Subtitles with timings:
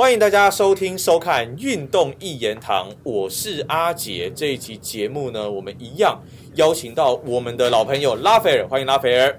[0.00, 4.32] 欢迎大家收听收看《运动一言堂》，我是阿杰。
[4.34, 6.18] 这一期节目呢，我们一样
[6.54, 9.38] 邀请到我们的老朋友拉斐尔，欢迎拉斐尔。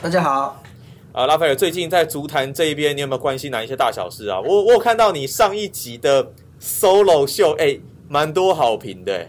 [0.00, 0.62] 大家好，
[1.10, 4.40] 啊，拉斐尔，最近在足坛这一边，你有没有关心哪一些大小事啊？
[4.40, 6.24] 我我有看到你上一集的
[6.60, 7.76] solo 秀，哎，
[8.08, 9.26] 蛮多好评的，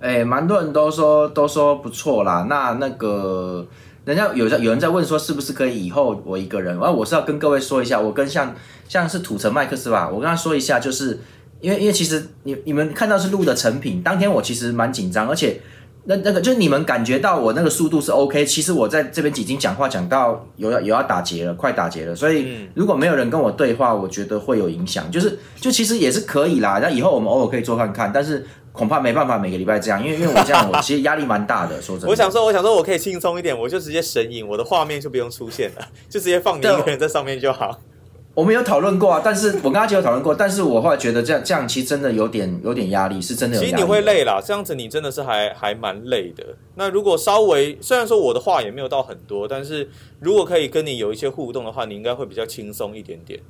[0.00, 2.46] 哎，蛮多人都说都说不错啦。
[2.48, 3.66] 那那个
[4.08, 6.76] 人家有在有人在问说，是不是可以以后我一个人？
[6.78, 8.54] 然后我是要跟各位说一下，我跟像。
[8.88, 11.20] 像是土城麦克斯吧，我跟他说一下，就是
[11.60, 15.60] 因为因为其实你你们看到是录的成品，当天我其实蛮紧张，而且
[16.04, 28.46] 那那个就是你们感觉到我那个速度是 OK，其实我在这边已经讲话讲到有要有要打结了，快打结了，所以如果没有人跟我对话，我觉得会有影响，就是就其实也是可以啦，那以后我们偶尔可以做看看，但是
[28.78, 32.08] 恐怕没办法每个礼拜这样，因为因为我这样我其实压力蛮大的，说真的。
[32.08, 37.80] 我想说我想说我可以轻松一点，我就直接神隐，我的画面就不用出现了， 就直接放你一个人在上面就好。
[38.34, 43.62] 我们有讨论过啊，但是我跟阿杰有讨论过，但是我后来觉得这样这样其实真的有点有点压力，是真的有。
[43.64, 46.44] 其实你会累啦，这样子你真的是还还蛮累的。
[46.76, 53.40] 那如果稍微虽然说我的话也没有到很多，但是如果可以跟你有一些互动的话，你应该会比较轻松一点点。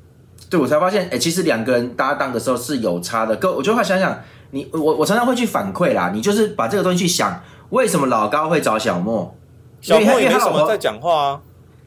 [0.48, 3.36] 对我才发现，哎，其实两个人搭档的时候是有差的。
[3.36, 4.19] 哥，我就会想想
[4.50, 9.34] 你，我我常常会去反馈啦，你就是把这个东西去想，为什么老高会找小莫？
[9.80, 11.41] 小莫也没什么在讲话啊。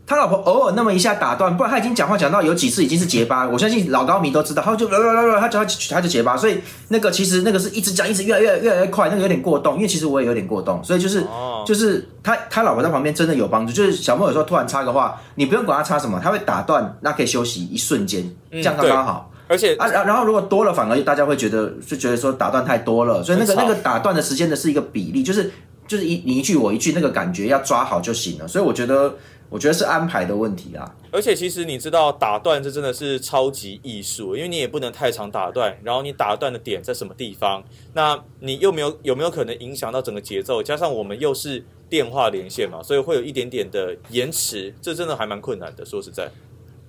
[0.08, 3.48] 他老婆偶尔那么一下打断，不然他已经讲话讲到有几次已经是结巴。
[3.48, 9.76] 我相信老高迷都知道，他就他他他就结巴，所以那个其实那个是一直讲，一直越来越越来越快，那个有点过动。
[9.76, 11.26] 因为其实我也有点过动，所以就是
[11.66, 13.72] 就是他他老婆在旁边真的有帮助。
[13.72, 19.31] 就是小莫有时候突然插个话，你不用管他插什么，他会打断，那可以休息一瞬间，这样刚刚好。
[19.52, 25.52] 而且啊，然然后如果多了，反而大家会觉得就觉得说打断太多了，所以那个那个打断的时间的是一个比例，就是
[25.88, 28.48] 就是一你一句我一句，那个感觉要抓好就行了。
[28.48, 29.14] 所以我觉得。
[29.52, 37.62] 我觉得是安排的问题啊，而且其实你知道打断这真的是超级艺术，因为你也不能太常打断，然后你打断的点在什么地方，
[37.94, 40.64] 那你又没有有没有可能影响到整个节奏？
[40.64, 45.84] 加上我们又是电话连线嘛，所以会有一点点的延迟，这真的还蛮困难的。
[45.86, 46.32] 说实在。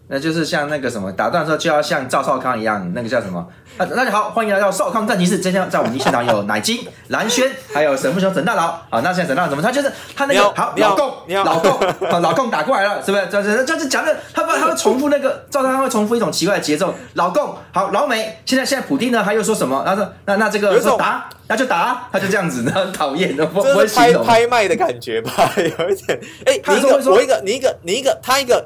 [0.09, 3.47] 那就是像那个什么打断的时候，就要像赵少康一样，那个叫什么？
[3.79, 5.39] 啊，大家好，欢迎来到少康战骑士。
[5.39, 8.79] 今天在我们现场有奶金、蓝轩，还有沈富雄、沈大佬。
[8.91, 9.63] 好，那现在沈大佬怎么？
[9.63, 11.15] 他就是他那个好老公，
[11.45, 13.27] 老公，老公打过来了，是不是？
[13.29, 16.93] 就是就是讲的，他不他会重复那个赵少康会重复一种奇怪的节奏。
[17.15, 19.83] 老公好，老美现在现在普丁呢，他又说什么？
[19.87, 25.31] 他说那那这个说打那就打，他就这样子，很讨厌的，不会拍拍卖的感觉吧？
[25.57, 28.63] 有一点，哎，你一个我一个，你一个你一个他一个。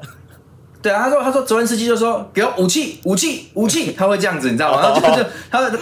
[0.87, 4.81] 对啊，他说，他说，泽连斯基就说给我武器，武器，武器，他会这样子，你知道吗？
[4.81, 5.77] 然后就就他的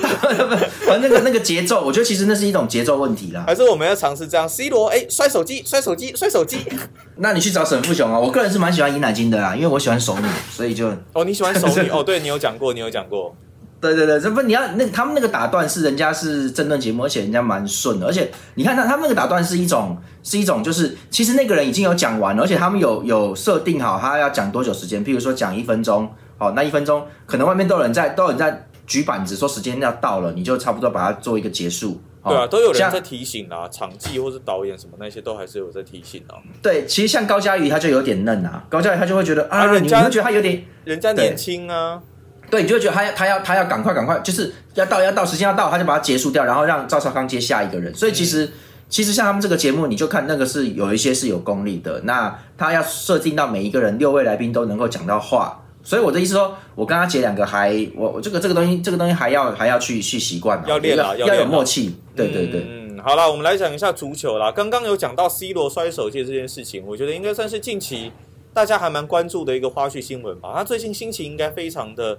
[0.88, 3.44] 反正那个那个节奏，我觉得其实那是一种节奏问题啦。
[3.46, 6.58] 还是我们要尝试这样？C 罗，哎，摔手机，摔手机，摔手机。
[7.18, 13.36] 那你去找沈富雄啊，我个人是蛮喜欢尹乃金的啦，因为我喜欢熟女，所以就哦，你喜欢熟女哦，对你有讲过，你有讲过。
[13.82, 32.02] 对对对，这不你要那他们那个打断是人家是争论节目，而且人家蛮顺的，而且你看他他们那个打断是一种是一种就是其实那个人已经有讲完了，而且他们有有设定好他要讲多久时间，譬如说讲一分钟，好那一分钟可能外面都有人在都有人在举板子说时间要到了，你就差不多把它做一个结束。
[32.24, 36.42] 对啊，都有人在提醒啊，场记或是导演什么那些都还是有在提醒啊。
[36.60, 42.02] 对，其实像高佳瑜他就有点嫩啊，高佳瑜他就会觉得啊，人家觉得他有点人家年轻啊。
[42.50, 47.94] 对，你就会觉得他要他要他要赶快赶快，就是要到要到时间要到，他就把它结束掉，然后让赵少康接下一个人。
[47.96, 48.50] 所以其实
[48.88, 52.02] 其实像他们这个节目，你就看那个是有一些是有功力的。
[52.04, 55.62] 那他要设定到每一个人六位来宾都能够讲到话。
[55.84, 61.96] 所以我的意思说，我跟他姐两个还我我这个这个东西这个东西还要还要去去习惯，要练啊，要有默契。
[62.16, 64.52] 对对对，嗯，好了，我们来讲一下足球啦。
[64.52, 68.12] 刚刚有讲到 C 罗摔手机这件事情，我觉得应该算是近期
[68.54, 70.54] 大家还蛮关注的一个花絮新闻吧。
[70.56, 72.18] 他最近心情应该非常的。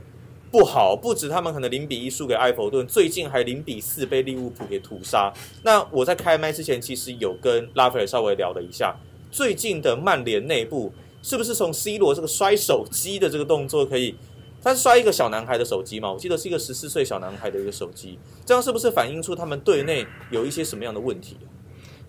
[0.56, 5.30] 不好，不止他们可能零比一输给埃弗顿，最近还零比四被利物浦给屠杀。
[5.62, 8.96] 那我在开麦之前，其实有跟拉斐尔稍微聊了一下，
[9.30, 10.90] 最近的曼联内部
[11.22, 14.14] 是不是从 C 罗这个摔手机的这个动作可以，
[14.62, 16.10] 他是摔一个小男孩的手机嘛？
[16.10, 21.36] 我记得是一个十四岁小男孩的一个手机，这样是不是反映出他们队内有一些什么样的问题？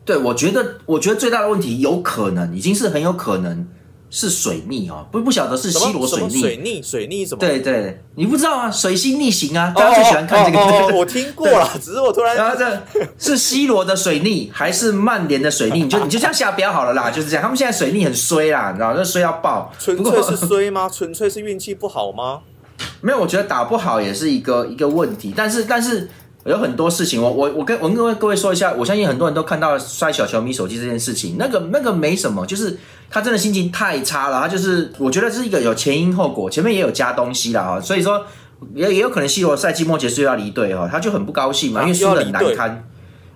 [0.05, 3.67] 对，我觉得，我觉得最大的问题有可能，已经是很有可能。
[4.09, 7.39] 是水逆哦，不不晓得是西罗水逆，水逆水逆什么？
[7.39, 8.71] 对对，你不知道啊？
[8.71, 10.97] 水星逆行啊，大家最喜欢看这个。
[10.97, 15.83] 我听过了，只是我突然，然后这是西罗的水逆还是曼联的水逆？
[15.83, 17.41] 你就你就这样下标好了啦， 就是这样。
[17.41, 19.73] 他们现在水逆很衰啦，你知道，就衰要爆。
[19.77, 20.87] 纯粹是衰吗？
[20.93, 22.39] 纯粹是运气不好吗？
[23.01, 26.09] 没有，我觉得打不好也是一个一个问题，但是但是。
[26.47, 32.77] 有很多事情，我我我跟我跟各位说一下，我相信很多人都看到摔小球迷手机这件事情，那个那个没什么，就是
[33.09, 38.25] 他真的心情太差了，他就是我觉得是一个有前因后果，前面也有加东西了哈，所以说
[38.73, 42.87] 也也有可能 C 罗赛季末结束要离队哈，他就很不高兴嘛，因为输的很难堪。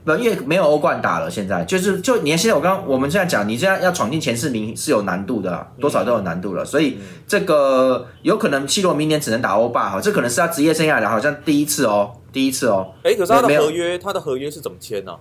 [0.04, 15.16] 不，因为没有欧冠打了，现在就是就你看现在我刚刚我们现在讲，你现在要闯进前四名是有难度的啦，多少都有难度了，所以这个有可能 C 罗明年只能打欧霸哈，这可能是他职业生涯的好像第一次哦，第一次哦，哎，可是他的合约，他的合约是怎么签呢？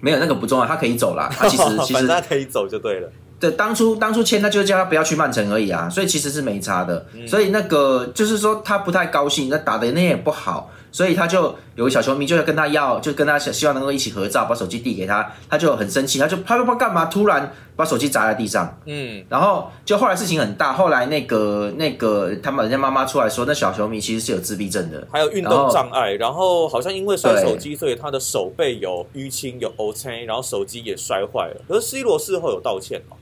[0.00, 3.10] 没有那个不重要，他可以走了，他其实 其实他可以走就对了。
[3.38, 7.06] 对，当初当初签他就是叫他不要去曼城而已啊，所以其实是没差的。
[7.26, 25.06] 所以那个就是说他不太高兴，那打的那天也不好，所以他就有个小球迷就要跟他要，就跟他希望能够一起合照，把手机递给他，他就很生气，他就他不知道干嘛，突然把手机砸在地上，嗯，然后就后来事情很大，后来那个那个他们人家妈妈出来说，那小球迷其实是有自闭症的。
[25.10, 31.60] 还有运动障碍，然后好像因为摔手机，所以他的手背有淤青、有 O 青，然后手机也摔坏了。
[31.68, 33.16] 可是 C 罗事后有道歉哦。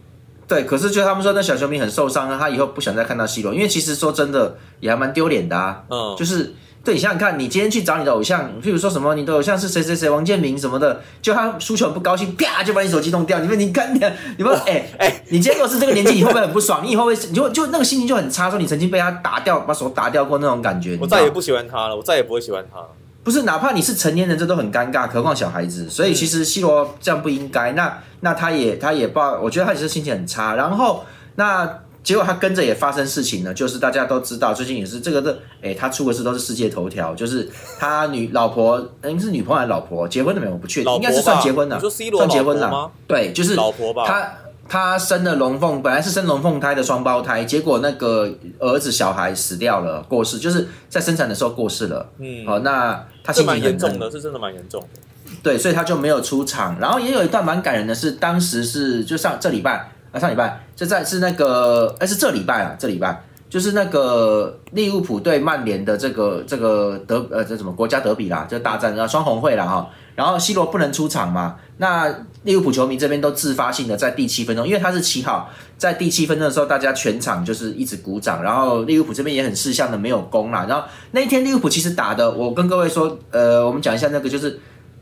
[0.48, 5.84] 对，可是就他们说那小球迷很受伤啊，他以后不想再看到 C 罗，因为其实说真的也还蛮丢脸的啊。
[5.90, 6.54] 嗯，就是
[6.84, 13.38] 对你想想看，你今天去找你的偶像，譬如说什么，你的偶像是谁谁谁，王建民什么的，就他输球很不高兴，啪就把你手机弄掉。
[13.40, 14.00] 你们你看你
[14.38, 16.84] 你们哎哎，你今天如果是这个年纪，你会不会很不爽？
[16.84, 20.96] 你以后会你就就那个心情就很差，说你曾经被他打掉，把手打掉过那种感觉。
[21.00, 22.88] 我再也不喜欢他了，我再也不会喜欢他了。
[23.25, 25.90] 不是，哪怕你是成年人，这都很尴尬，何况小孩子。
[25.90, 27.72] 所以其实 C 罗这样不应该。
[27.72, 30.54] 那那他也他也不，我觉得他也是心情很差。
[30.54, 31.04] 然后
[31.34, 37.46] 那结果他跟着也发生事情了，就是大家都知道，最近也是这个的，哎，他出的事都是世界头条，就是
[37.78, 40.52] 他女老婆，嗯，是女朋友还是老婆结婚了没有？
[40.55, 41.76] 我不确定，应该是算结婚了。
[41.76, 42.90] 你说 C 罗算结婚了？
[43.06, 44.32] 对，就是老婆吧他
[44.66, 52.08] 他生了龙凤，本来是生龙凤胎的双胞胎，结果那个儿子小孩死掉了，过世，就是在生产的时候过世了。
[52.20, 55.00] 嗯，好、那他心情很很蛮严重的，是真的蛮严重的。
[55.43, 56.78] 对，所以他就没有出场。
[56.81, 69.90] 然后也有一段蛮感人的是，当时是就上这礼拜啊，上礼拜这在是那个哎是这礼拜啊，这礼拜就是那个利物浦对曼联的这个这个德呃这什么国家德比啦，就大战啊双红会啦哈。
[70.14, 72.12] 然后 C 罗不能出场嘛，那
[72.43, 80.66] 利物浦球迷这边都自发性的在第七分钟，因为他是七号，在第七分钟的时候，大家全场就是一直鼓掌，然后利物浦这边也很识相的没有攻啦。
[80.69, 84.58] 然后那一天利物浦其实打的，我跟各位说，呃，我们讲一下那个就是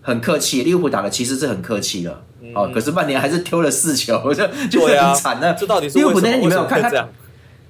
[0.06, 2.22] 很客气，利物浦打的其实是很客气的，
[2.54, 5.52] 哦，可是曼联还是丢了四球， 就就对啊很惨的。
[5.54, 7.08] 这到底是利物浦那天你没有看他？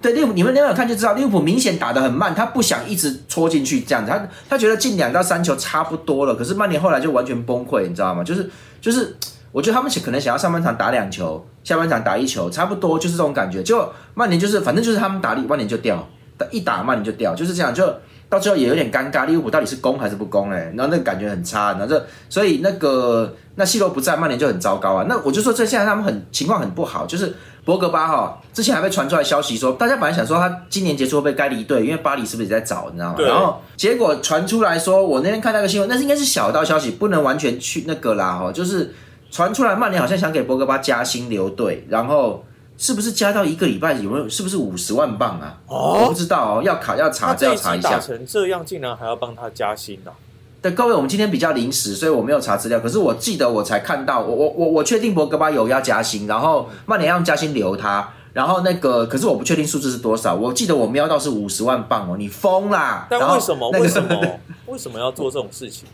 [0.02, 8.22] 对利物浦，你们没有看就知道，利物浦明显打得很慢，他不想一直戳进去这样子，他他觉得进两到三球差不多了，可是曼联后来就完全崩溃，你知道吗？
[8.22, 8.50] 就是
[8.82, 9.16] 就是，
[9.50, 13.62] 我觉得他们可能想要上半场打两球，下半场打一球，差不多就是这种感觉。
[13.62, 16.06] 就曼联就是反正就是他们打力，曼联就掉，
[16.50, 17.82] 一打曼联就掉，就是这样，就
[18.28, 20.72] 到最后也有点尴尬，利物浦到底是攻还是不攻嘞？
[20.76, 25.06] 然后那个感觉很差，然后这所以那个那西罗不在，曼联就很糟糕啊。
[25.08, 27.34] 那我就说这现在他们很情况很不好，就是。
[27.66, 33.16] 博格巴哈之前还被传出来消息说，大家本来想说他今年结束会不会该离队，因为巴黎是不是也在找，你知道吗？
[33.18, 38.94] 然后结果传出来说，我那天看那个新闻，那是应该是小道消息，不能完全去那个啦哈，就是
[39.32, 42.44] 传出来曼联好像想给博格巴加薪留队，然后
[42.78, 44.28] 是不是加到一个礼拜有没有？
[44.28, 45.58] 是不是五十万磅啊？
[45.66, 47.98] 哦我不知道哦，要考要查，要查一下打。
[47.98, 50.12] 成这样，竟然还要帮他加薪啊呢、
[50.60, 52.78] 对各位，我们今天比较临时，所以我没有查资料。
[52.80, 60.34] 可是我记得我才看到，我我我我确定博格巴有要加薪，然后曼联要用加薪留他，然后那个可是我不确定数字是多少。
[60.34, 63.06] 我记得我瞄到是五十万磅哦，你疯啦！
[63.08, 63.70] 但为什么？
[63.72, 64.40] 那个为什么？
[64.66, 65.88] 为什么要做这种事情？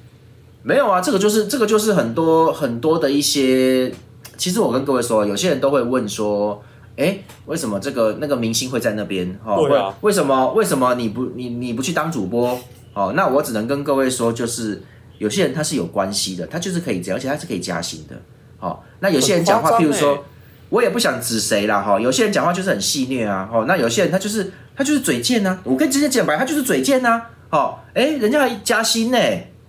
[0.64, 3.92] 没有啊，这个就是这个就是很多很多的一些。
[4.38, 6.60] 其实我跟各位说，有些人都会问说，
[6.96, 9.38] 哎，为什么这个那个明星会在那边？
[9.44, 12.58] 哦，对啊为为什么为什么你不你你不去当主播？
[12.92, 14.82] 哦，那我只能跟各位说，就是
[15.16, 18.16] 有些人他是有关系的，他就是可以这样，而且他是可以加薪的。
[18.60, 20.20] 哦，那有些人讲话，譬如说欸，
[20.68, 29.18] 我也不想指谁啦，哈、有些人讲话就是很戏谑啊，哦，那有些人他就是他就是嘴贱啊，我跟直接讲白，他就是嘴贱啊，哦，哎，人家还加薪呢，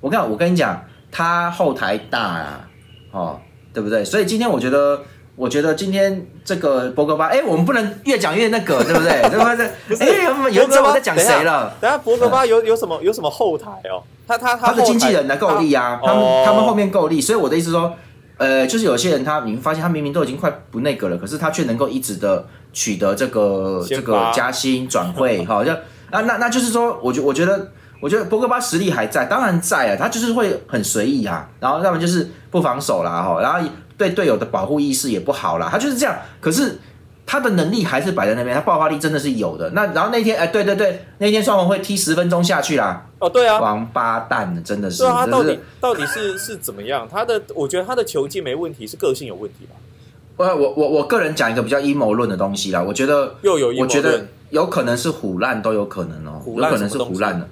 [0.01, 2.69] 我看我跟你讲，他后台大啊，
[3.11, 3.39] 哦，
[3.73, 4.03] 对不对？
[4.03, 5.01] 所以今天我觉得。
[5.35, 9.21] 我觉得今天这个博格巴，哎，我们不能越讲越那个， 对不对？
[9.29, 9.97] 对不对？
[9.99, 11.73] 哎，有有人知道我在讲谁了？
[11.81, 14.03] 等一下博格巴有有什么有什么后台哦？
[14.27, 17.93] 他他他的经纪人呢够力啊，他们、哦他们后面够力，所以我的意思说，
[18.37, 25.71] 呃，就是有些人他你会发现他明明都已经快不那个了，可是他却能够一直的取得这个这个加薪转会， 哈，就
[26.11, 36.79] 啊那那就是说，我觉我觉得我觉得博格巴实力还在，当然在啊，他就是会很随意啊，然后要么就是不防守啦，哈，然后对队友的保护意识也不好啦，他就是这样，可是。
[37.25, 39.69] 他的能力还是摆在那边，他爆发力真的是有的。
[39.69, 45.03] 那然后那天，哎，对对对，那天双红会踢十分钟下去啦，哦，对啊，王八蛋，真的是。
[45.03, 47.07] 对啊，他到底到底是是怎么样？
[47.09, 49.75] 他的我觉得他的球技没问题，是个性有问题吧？
[50.35, 57.47] 我我我我个人讲一个比较阴谋论的东西啦，我觉得又有阴谋我觉得论，有可能是虎烂都有可能哦，有可能是虎烂的。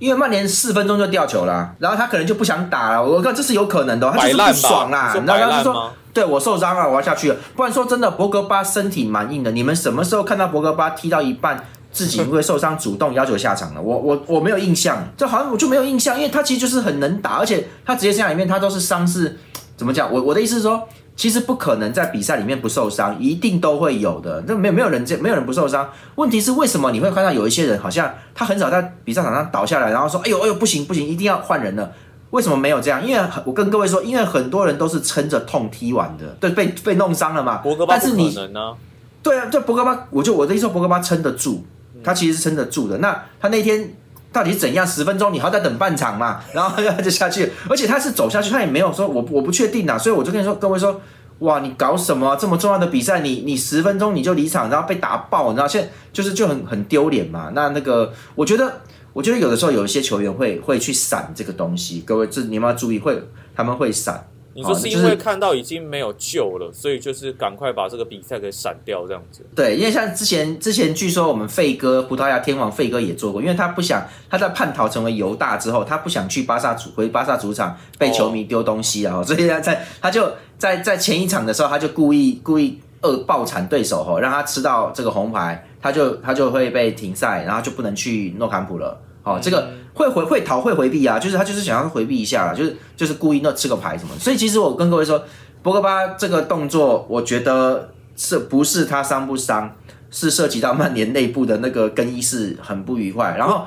[0.00, 3.04] 因为曼联四分钟就掉球了，然后他可能就不想打了。
[3.04, 5.08] 我看这是有可能的哦，他就是不爽啦。
[5.08, 5.92] 你说你知道他就说？
[6.12, 7.36] 对我受伤了，我要下去了。
[7.54, 9.52] 不然说真的，博格巴身体蛮硬的。
[9.52, 13.80] 你们什么时候看到博格巴踢到一半自己因为受伤主动要求下场了？
[13.80, 19.38] 我我我没有印象，这好像我就没有印象，因为他其实就是很能打，而且他职业生涯里面他都是伤势，
[19.76, 20.12] 怎么讲？
[20.12, 24.42] 我我的意思是说，其实不可能在比赛里面不受伤，一定都会有的。
[24.46, 25.90] 那没有没有人这没有人不受伤。
[26.14, 31.92] 问题是为什么你会看到有一些人好像他很少在比赛场上倒下来，然后说：“哎呦哎呦，不行不行，一定要换人了。”
[32.30, 33.04] 为什么没有这样？
[33.04, 37.56] 因为很我跟各位说，因为很多人都是撑着痛踢完的，对，被被弄伤了嘛。
[37.58, 38.72] 博格巴不可但是你能呢、
[39.20, 41.64] 对啊，这博格巴，我就我的意思说，博格巴撑得住，
[42.04, 42.98] 他其实是撑得住的。
[42.98, 43.94] 那他那天
[44.32, 44.86] 到底怎样？
[44.86, 51.00] 十分钟你还要再等半场嘛， 然后他就下去，而且他是走下去，他也没有说我我不确定啊，所以我就跟你说，各位说，
[51.40, 52.36] 哇，你搞什么？
[52.36, 57.50] 这么重要的比赛，你你十分钟你就离场，然后被打爆，你知道现在就是就很很丢脸嘛。
[57.54, 58.80] 那那个，我觉得。
[59.12, 63.20] 我觉得有的时候有一些球员会会去闪这个东西，各位这你们要注意，会
[63.56, 64.24] 他们会闪。
[64.52, 69.46] 你说是因为看到已经没有救了，所以就是赶快把这个比赛给闪掉这样子。
[69.54, 89.00] 对，因为像之前之前据说我们费哥葡萄牙天王费哥也做过，因为他不想他在叛逃成为犹大之后，他不想去巴萨主回巴萨主场被球迷丢东西啊， 所以他在他就在在前一场的时候，他就故意故意恶爆惨对手吼，让他吃到这个红牌，他就他就会被停赛，然后就不能去诺坎普了。
[89.22, 94.10] 好、这个会回会逃会回避啊，就是他就是想要回避一下啦，就是就是故意那吃个牌什么。
[94.18, 95.22] 所以其实我跟各位说，
[95.62, 99.74] 博格巴这个动作，我觉得是不是他伤不伤，
[100.10, 103.36] 是涉及到曼联内部的那个更衣室很不愉快。
[103.36, 103.64] 然后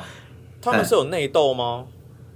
[0.61, 1.85] 他们是有内斗吗？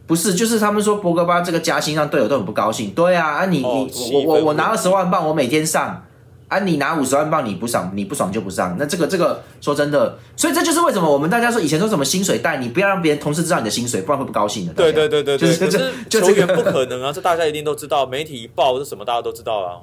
[0.06, 2.91] 不是，就是他们说博格巴这个加薪让队友都很不高兴。
[2.91, 6.03] 对啊，啊你你我我我拿二十万镑，我每天上。
[6.48, 8.75] 啊，你拿五十万镑你不爽，你不爽就不上。
[8.80, 14.74] 那这个这个说真的，所以这就是为什么我们大家说以前说什么薪水带，你不要让别人同事知道你的薪水，不然会不高兴的。
[14.74, 15.68] 大对家对对对对，
[16.10, 19.80] 就是球员不可能啊，这大家一定都知道，媒体一报是什么大家都知道啊。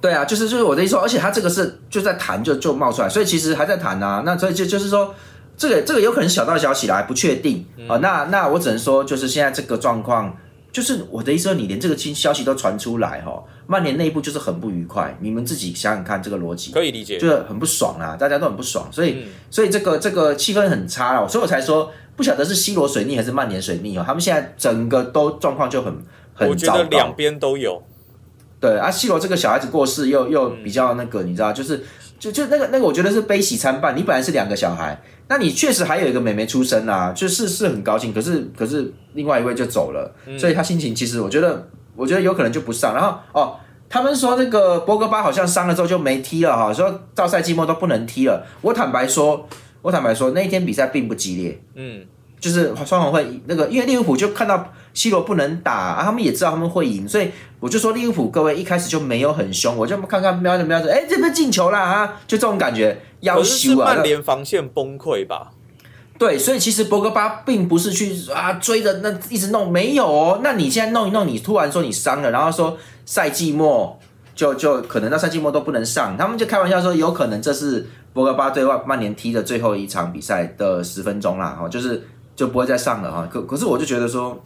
[0.00, 4.22] 对啊，就是就是我的意思说，而且他这个是就在谈就就冒出来，所以其实还在谈啊。
[4.24, 5.12] 那所以就就是说，
[5.56, 10.34] 这个这个有可能小道消息啦，还不确定啊、哦那那我只能说，就是现在这个状况，
[10.70, 15.14] 就是我的意思说，你连这个新消息都传出来哈、哦，曼联内部就是很不愉快。
[15.20, 17.18] 你们自己想想看这个逻辑，可以理解。
[17.18, 25.94] 就是很不爽啊，大家都很不爽，所以、嗯所以这个这个气氛很差了，所以我才说不晓得是 C 罗水逆还是曼联水逆哦，他们现在整个都状况就很
[26.34, 27.82] 很我觉糟两边都有。
[28.60, 31.84] 对啊，C 罗这个小孩子过世又又比较那个，你知道，就是
[32.18, 33.96] 就就那个那个，我觉得是悲喜参半。
[33.96, 41.68] 你本来是两个小孩，那你确实还有一个妹妹出生啦、就是是很高兴，可是可是另外一位就走了，所以他心情其实我觉得
[41.98, 42.94] 我觉得有可能就不上。
[42.94, 43.56] 然后哦，
[43.90, 48.46] 他们说那个博格巴好像伤了之后就没踢了哈，说到赛季末都不能踢了。
[48.62, 49.46] 我坦白说，
[49.82, 52.04] 我坦白说那一天比赛并不激烈，嗯，
[52.38, 63.94] 就是双红会那个，因为利物浦就看到 C 罗不能打、啊，他们也知道他们会赢，所以我就说利物浦各位一开始就没有很凶，我就看看瞄着瞄着，哎，这边进球了啊，就这种感觉，要可是是修啊。
[63.94, 65.50] 曼联防线崩溃吧？
[66.18, 70.40] 对，所以其实博格巴并不是去啊追着那一直弄，没有哦。
[70.42, 73.96] 那你现在弄一弄，你突然说你伤了，然后说赛季末
[74.34, 82.02] 就就可能到赛季末都不能上，他们就开玩笑说有可能这是博格巴对外曼联踢的最后一场比赛的十分钟啦，哈，就是
[82.34, 83.28] 就不会再上了哈。
[83.30, 84.36] 可可是我就觉得说，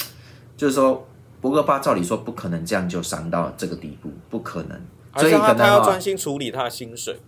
[0.59, 1.07] 就是说
[1.41, 4.79] 博格巴照理说不可能这样就伤到这个地步，不可能，
[5.17, 7.19] 所以他要专心处理他的薪水？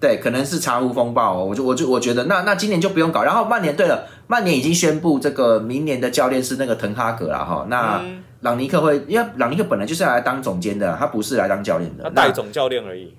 [0.00, 3.22] 对，可能是茶壶风暴、哦，我就我就我觉得那那今年就不用搞。
[3.22, 7.66] 然后曼联，对了，曼联已经宣布这个明年的教练是那个滕哈格了哈。
[7.68, 12.08] 那嗯朗尼克会，因为朗尼克本来就是来当总监的，他不是来当教练的。
[12.10, 13.12] 带总教练而已。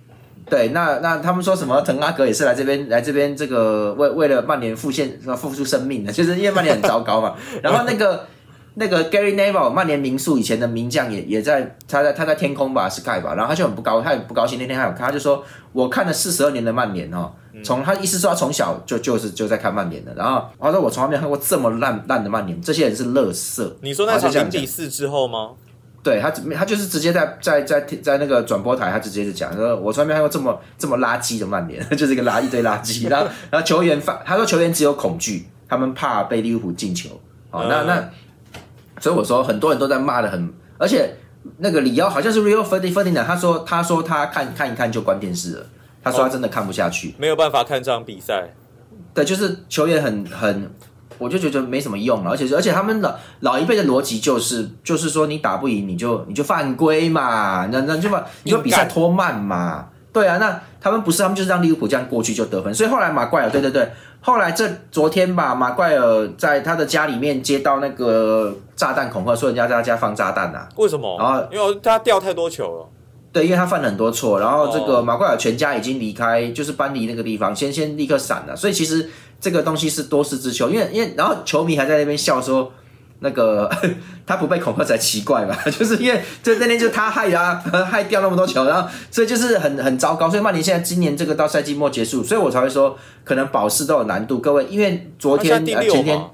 [0.50, 7.36] 对，那那他们说什么滕哈格也是来这边来这边这个为为了曼联付献付出生命的，就是因为曼联很糟糕嘛。
[7.62, 8.26] 然后那个
[8.76, 14.58] 那个 Gary Neville 曼联名宿以前的名将也也在他在他在天空吧 Sky 吧，然后他就很不高，他很不高兴。
[14.58, 17.32] 那天他有看，他就说我看了四十二年的曼联哦，
[17.64, 23.70] 从他意思说他从小就就是就在看曼联的，然后他说我从来没有看过这么烂烂的曼联，这些人是垃圾。
[23.82, 25.52] 你说那场他就这样讲零比四之后吗？
[26.04, 33.08] 对他，他就是直接在在在在那个转播台，他直接就讲说，我从来没看过这么这么垃圾的曼联， 就是一个垃一堆垃圾。
[33.12, 37.10] 然后然后球员发，他说球员只有恐惧，他们怕被利物浦进球。
[37.52, 38.10] 哦，那嗯那，
[39.02, 41.14] 所以我说很多人都在骂的很，而且
[41.58, 45.66] 那个里奥好像是 Real Ferdinand，他说他说他看看一看就关电视了，
[46.02, 47.14] 他说他真的看不下去。
[47.18, 48.54] 没有办法看这场比赛。
[49.14, 50.72] 对，就是球员很很，
[51.18, 62.74] 我就觉得没什么用了，而且而且他们的老一辈的逻辑就是就是说你打不赢你就你就犯规嘛，那那就把你就比赛拖慢嘛，对啊，那他们不是，他们就是让利物浦这样过去就得分。
[62.74, 63.92] 所以后来马怪尔，对对对，
[64.22, 71.16] 后来这昨天吧，马怪尔在他的家里面接到那个炸弹恐吓，说人家在他家放炸弹呐、为什么？
[71.20, 72.90] 然后因为他掉太多球了。
[73.32, 78.56] 对，因为他犯了很多错，然后这个哦马奎尔全家已经离开，就是搬离那个地方，先先立刻闪了。
[78.56, 79.08] 所以其实
[79.40, 82.72] 这个东西是多事之秋，因为因为然后球迷还在那边笑说。
[83.24, 83.70] 那个
[84.26, 85.56] 他不被恐吓才奇怪吧？
[85.70, 87.40] 就是因为就那天就是他害他
[87.72, 90.28] 啊，害掉那么多球，然后所以就是很很糟糕。
[90.28, 94.40] 所以曼联现在今年这个到赛季末结束，所以我才会说可能保释都有难度。
[94.40, 96.32] 各位，因为昨天呃前天嘛，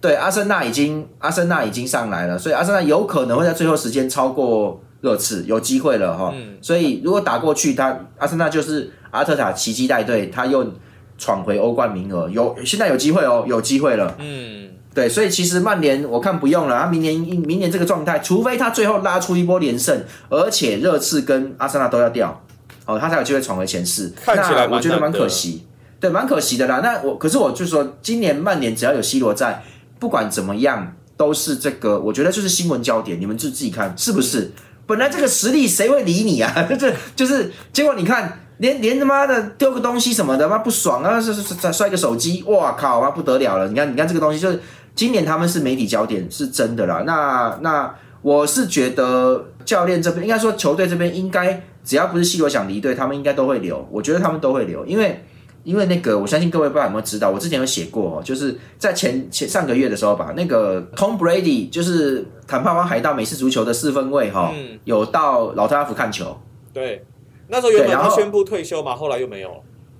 [0.00, 6.32] 对，阿森纳已经阿森纳已经上来了，所以阿森纳有可能会在最后时间超过热刺，有机会了哈。
[6.36, 10.72] 嗯所以如果打过去，他阿森纳就是阿特塔奇迹带队，他又
[11.16, 14.14] 闯回欧冠名额，有现在有机会哦，有机会了。
[14.18, 22.40] 嗯，对，所以其实曼联我看不用了，他明年明年这个状态，除非他最后拉出一波连胜，而且热刺跟阿森纳都要掉，
[22.86, 24.12] 哦，他才有机会闯回前四。
[24.24, 25.66] 看起来那我觉得蛮可惜，
[25.98, 26.80] 对，蛮可惜的啦。
[26.82, 29.62] 那我可是我就说，今年曼联只要有 C 罗在，
[29.98, 34.52] 不管怎么样都是这个，我觉得就是新闻焦点，你们就自己看是不是？
[34.86, 36.50] 本来这个实力谁会理你啊？
[36.78, 41.20] 这就是结果，你看连连他妈的丢个东西什么的，妈不爽啊！
[41.20, 43.68] 是是是摔个手机，哇靠，妈不得了了！
[43.68, 44.60] 你看你看这个东西，就是
[44.94, 47.02] 今年他们是媒体焦点，是真的啦。
[47.04, 53.86] 那那我是觉得教练这边应该说球队这边应该只要不是 C 罗想离队，他们应该都会留。
[53.90, 55.24] 我觉得他们都会留，因为。
[55.64, 66.38] 因为那个，我相信各位不知道有没有知道，我之前有写过哦，就是在前前上个月的时候吧，那个 Tom Brady 就是坦帕湾海盗美式足球的四分卫哈、嗯有到老特拉福看球，
[66.72, 67.04] 对。
[67.50, 69.56] 那时候原本他宣布退休嘛，后来又没有了。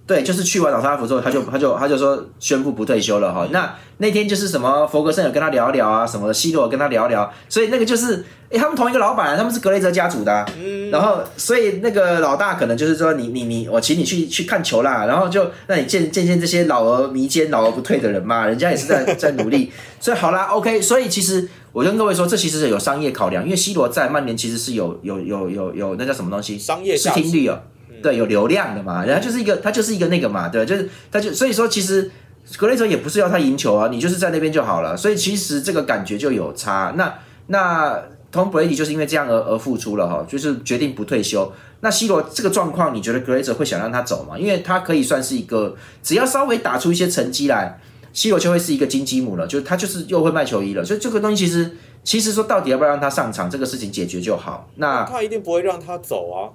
[0.09, 3.47] 对，就是去完老特拉福之后，他就他就他就说宣布不退休了哈。
[3.53, 19.71] 那那天就是什么佛格森有跟他聊一聊啊，什么的，希罗跟他聊一聊，所以那个就是，诶，他们同一个老板、啊，他们是格雷泽家族的啊、嗯，然后，所以那个老大可能就是说你，你你我请你去去看球啦，然后就让你见见见这些老而弥坚、老而不退的人嘛，人家也是在在努力。
[20.01, 27.21] 所以好啦，OK，所以其实我跟各位说，这其实是有商业考量，因为 C 罗在曼联其实是有有有有有那叫什么东西，商业价值。
[27.21, 27.59] 听率哦，
[28.03, 32.11] 对，有流量的嘛，人家就是一个他就是一个那个嘛，对，就是他就所以说其实。
[32.57, 36.95] 格雷泽也不是要他赢球啊，你就是在那边就好了，所以其实这个感觉就有差。
[36.97, 37.13] 那
[37.49, 37.93] 那
[38.33, 41.53] Tom Brady 就是因为这样而而付出了哈，就是决定不退休。
[41.81, 44.39] 那 C 罗这个状况，你觉得 Glazer 会想让他走吗？
[44.39, 47.79] 因为他可以算是一个，只要稍微打出一些成绩来
[48.15, 50.83] ，C 罗就会是一个金鸡母了，就他就是又会卖球衣了。
[50.83, 54.71] 所以这个东西其实其实说到底要不要让他上场，这个事情解决就好。
[54.77, 56.49] 那他一定不会让他走啊。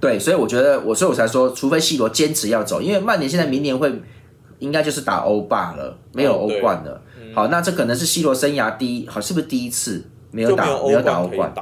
[0.00, 4.00] 对，所以我觉得我所以我才说，除非 C 罗坚持要走，因为曼联现在明年会
[4.60, 7.02] 应该就是打欧霸了，没有欧冠了。
[7.34, 11.52] 好，那这可能是 C 罗生涯第一，好是不是第一次没有打就没有打欧冠。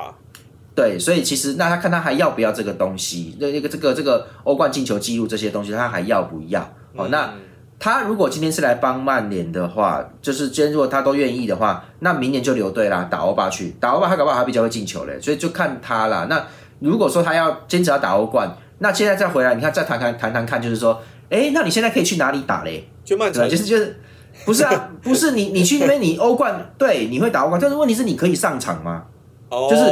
[0.75, 6.61] 对，所以其实那他看他还要不要这个东西，那那个这个这个欧冠进球记录这些东西，他还要不要？
[6.95, 7.41] 哦，那嗯
[7.79, 16.27] 他如果今天是来帮曼联的话，就是今天如果他都愿意的话，那明年就留队啦，打欧霸去，打欧霸他搞不好还比较会进球嘞，所以就看他啦。
[16.31, 16.43] 那
[16.81, 22.89] 如果说他要坚持要打欧冠，那现在再回来，你看再谈谈谈谈看，就是说，哎，那你现在可以去哪里打嘞？
[23.05, 23.99] 就曼城就是就是，
[24.45, 29.05] 不是啊， 不是你你去那边你欧冠对你会打欧冠，但是问题是你可以上场吗？
[29.49, 29.85] 哦就是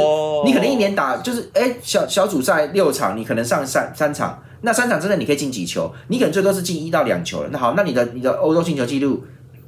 [0.45, 5.89] 你可能一年打就是哎小小组赛六场，你可能上三三场，那三场之内你可以进几球？
[6.09, 7.49] 你可能最多是进一到两球了。
[7.53, 9.23] 那好，那你的你的欧洲进球记录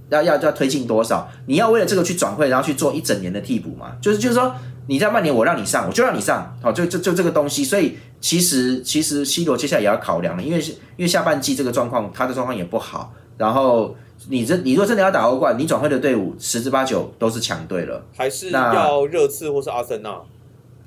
[0.10, 1.30] 要要要推进多少？
[1.46, 3.94] 你要为了这个去转会，然后去做一整年的替补嘛？
[4.02, 4.54] 就是就是说
[4.88, 7.64] 你在曼联我让你上，我就让你上，好就就就这个东西。
[7.64, 13.96] 所以其实其实 C 罗接下来也要考量了，因为是因为下半季这个状况他的状况也不好，然后。
[14.30, 18.04] 你这你如果真的要打欧冠，你转会的队伍十之八九都是强队了。
[18.18, 20.10] 还是要热刺或是阿森纳。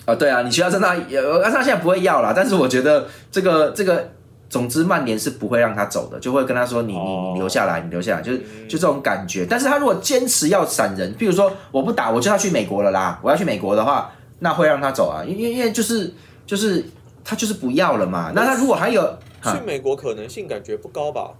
[0.04, 4.10] 啊，对啊，你需要真的，呃，阿森纳现在不会要啦，但是我觉得这个这个，
[4.50, 9.46] 总之曼联是不会让他走的，就会跟他说你你哦你留下来，你留下来，就是就这种感觉。
[9.48, 16.12] 但是他如果坚持要闪人，譬如说我不打，我就要去美国了啦，我要去美国的话，那会让他走啊，因为因为就是
[16.44, 16.84] 就是
[17.24, 18.32] 他就是不要了嘛。
[18.34, 19.02] 那他如果还有
[19.44, 21.30] 去美国可能性感觉不高吧？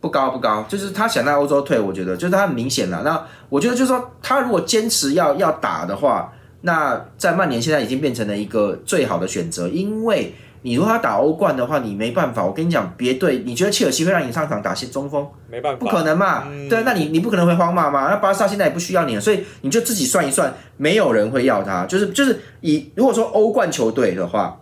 [0.00, 3.02] 不高不高，就是他想在欧洲退，我觉得就是他很明显了。
[3.02, 12.44] 那我觉得就是说，他如果坚持要要打的话，那在曼联现在已经变成了一个最好的选择，因为你如果要打欧冠的话，你没办法。
[12.44, 15.26] 我跟你讲，别队，你觉得切尔西会让你上场打些中锋？
[15.50, 16.44] 没办法，不可能嘛？
[16.50, 18.08] 嗯对，那你你不可能会皇马嘛？
[18.10, 21.86] 那巴萨现在也不需要你了，所以你就自己算一算，没有人会要他。
[21.86, 24.60] 就是就是以如果说欧冠球队的话，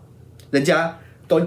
[0.51, 1.41] 人家都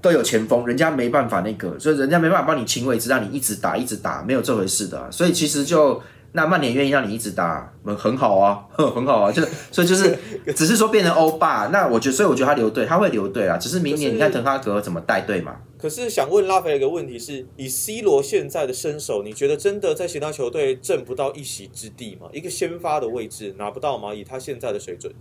[0.00, 6.00] 都有前锋，人家没办法那个，所以人家没办法帮你清位置，让你一直打一直打，没有这回事的啊、所以其实就
[6.36, 10.18] 那曼联愿意让你一直打，很好啊， 很好啊，就所以就是
[10.52, 11.68] 只是说变成欧巴。
[11.68, 13.56] 那我觉得，所以我觉得他留队，他会留队啊。
[13.56, 15.54] 只是明年你看滕哈格怎么带队嘛。
[15.78, 22.26] 可是想问拉斐一个问题是：以 C 罗现在的身手，你觉得真的在其他球队挣不到一席之地吗？
[22.32, 24.12] 一个先发的位置拿不到吗？
[24.12, 25.12] 以他现在的水准，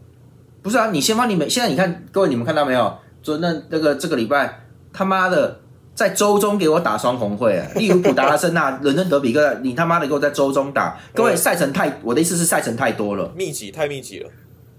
[0.64, 2.98] 不是啊，你先发你们现在你看各位你们看到没有？
[3.22, 5.60] 昨那那个这个礼拜他妈的。
[5.96, 7.68] 在周中给我打双红会啊！
[7.76, 11.00] 利物浦、达拉森纳、伦敦德比哥，你他妈的给我在周中打！
[11.14, 14.30] 各位赛程太，我的意思是赛程太多了，密集太密集了。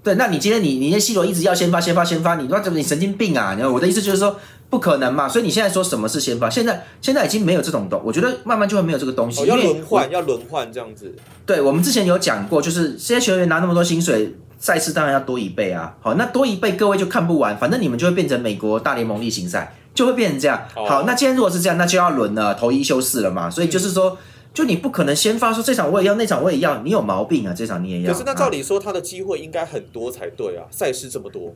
[0.03, 3.55] 对，那你今天你你那 C 罗一直要先发先发先发，你说怎么你神经病啊？
[3.57, 5.29] 你我的意思就是说不可能嘛。
[5.29, 6.51] 所以你现在说什么是先发？
[6.51, 9.47] 现在现在已经没有这种东，我觉得慢慢就会没有这个东西。
[9.47, 11.15] 要轮换，要轮换这样子。
[11.47, 15.97] 对，我们之前有讲过，就是这些球员拿那么多薪水，赛事当然要多一倍啊。
[16.03, 19.75] 好，那多一倍各位就看不完，反正你们就会变成美国大联盟例行赛。
[19.95, 20.61] 就会变成这样。
[20.75, 23.49] 好，那今天如果是这样，那就要轮了，投一休四了嘛。
[23.49, 24.19] 所以就是说，
[24.53, 27.55] 就你不可能先发说这场我也要，那场我也要，你有毛病啊！
[27.57, 28.13] 这场你也要。
[28.13, 31.55] 可是那照理说，他的机会应该很多才对啊，赛事这么多。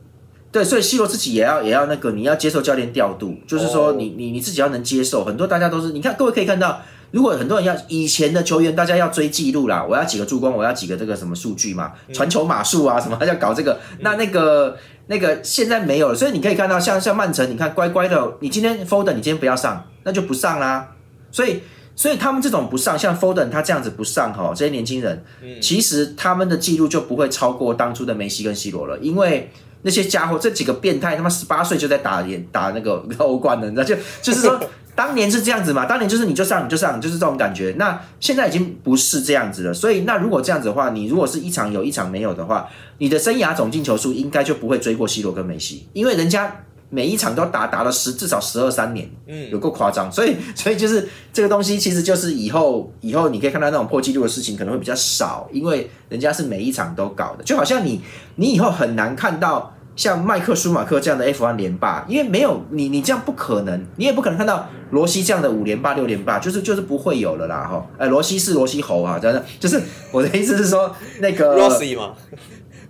[0.51, 5.23] 对，所以希罗自己也要也要那个，你要接受教练调度，就是说你你你自己要能接受。
[5.23, 13.79] 很多大家都是，你看各位可以看到，如果很多人要以前的球员，大家要追记录啦，我要几个助攻，我要几个这个什么数据嘛，传球码数啊什么，要搞这个。
[13.99, 14.77] 那那个。
[15.11, 20.87] 那个现在没有了，所以你可以看到，像像曼城，你看乖乖的，你今天 Foden 你今天不要上，那就不上啦。
[21.31, 21.63] 所以
[21.95, 25.25] 所以他们这种不上，像 Foden 他这样子不上哈，这些年轻人，
[25.59, 34.59] 其实他们的记录就不会超过当初的梅西跟 C 罗了，因为那些家伙这几个变态他妈十八岁就在打联打那个欧冠了，你知道就就是说。
[34.99, 35.85] 当年是这样子嘛？
[35.85, 37.73] 当年就是你就上你就上，就是这种感觉。
[37.77, 39.73] 那现在已经不是这样子了。
[39.73, 46.53] 所以，那如果这样子的话，你如果是一场有一场没有的话，你的生涯总进球数应该就不会追过 C 罗跟梅西，因为人家
[46.89, 50.11] 每一场都打打了十至少十二三年，嗯，有够夸张。
[50.11, 58.01] 所以，所以就是这个东西，其实就是以后以后你可以看到那种破纪录的事情可能会比较少，因为人家是每一场都搞的，就好像你
[58.35, 59.73] 你以后很难看到。
[59.99, 67.85] 像麦克舒马克这样的 F1 连霸，因为没有你，你这样不可能，你也不可能看到罗西这样的五连霸、六连霸，就是就是不会有了啦，哈。
[67.97, 69.77] 哎，罗西是罗西猴啊，真的，就是
[70.13, 72.13] 我的意思是说，那个 Rossi 嘛。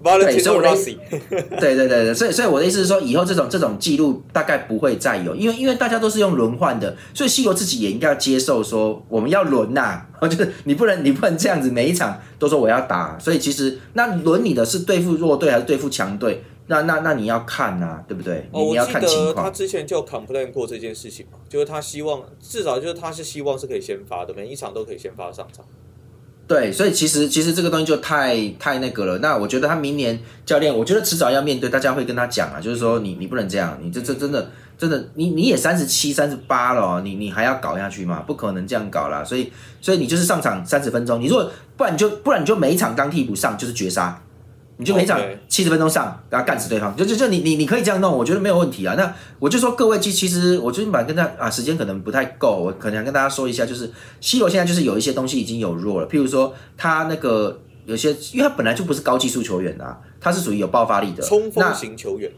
[0.06, 0.70] 对，所以我的
[1.60, 16.44] 对对对对，所以所以我的意思是说，以后这种这种记录大概不会再有，因为因为大家都是用轮换的，所以西罗自己也应该要接受说，我们要轮呐，就是你不能你不能这样子每一场都说我要打，所以其实那轮你的是对付弱队还是对付强队？
[16.70, 18.48] 那那那你要看呐，对不对？
[18.52, 25.66] 哦，我记得他之前就 complain 过这件事情嘛，就是他希望至少就是他是希望是可以先发的，每一场都可以先发上场。
[26.48, 29.18] 对，所以其实其实这个东西就太太那个了。
[29.18, 38.24] 那我觉得他明年教练，我觉得迟早要面对，大家会跟他讲啊，就是说你你不能这样，你这这真的真的，你你也三十七三十八了，你你还要搞下去吗？
[38.28, 39.24] 不可能这样搞啦。
[39.24, 39.52] 所以
[39.82, 44.22] 所以你就是上场三十分钟，你如果不然你就不然你就每一场当替补上就是绝杀。
[44.80, 48.96] 你就每场七十分钟上，然后干死对方，就就就你你你可以这样弄，我觉得没有问题啊。
[48.96, 62.32] 那我就说各位，其其实我最近本来跟他啊时间可能不太够，我可能想跟大家说一下，就是 C 罗现在就是有一些东西已经有弱了，譬如说他那个有些，因为他本来就不是高技术球员啊，他是属于有爆发力的冲锋型球员。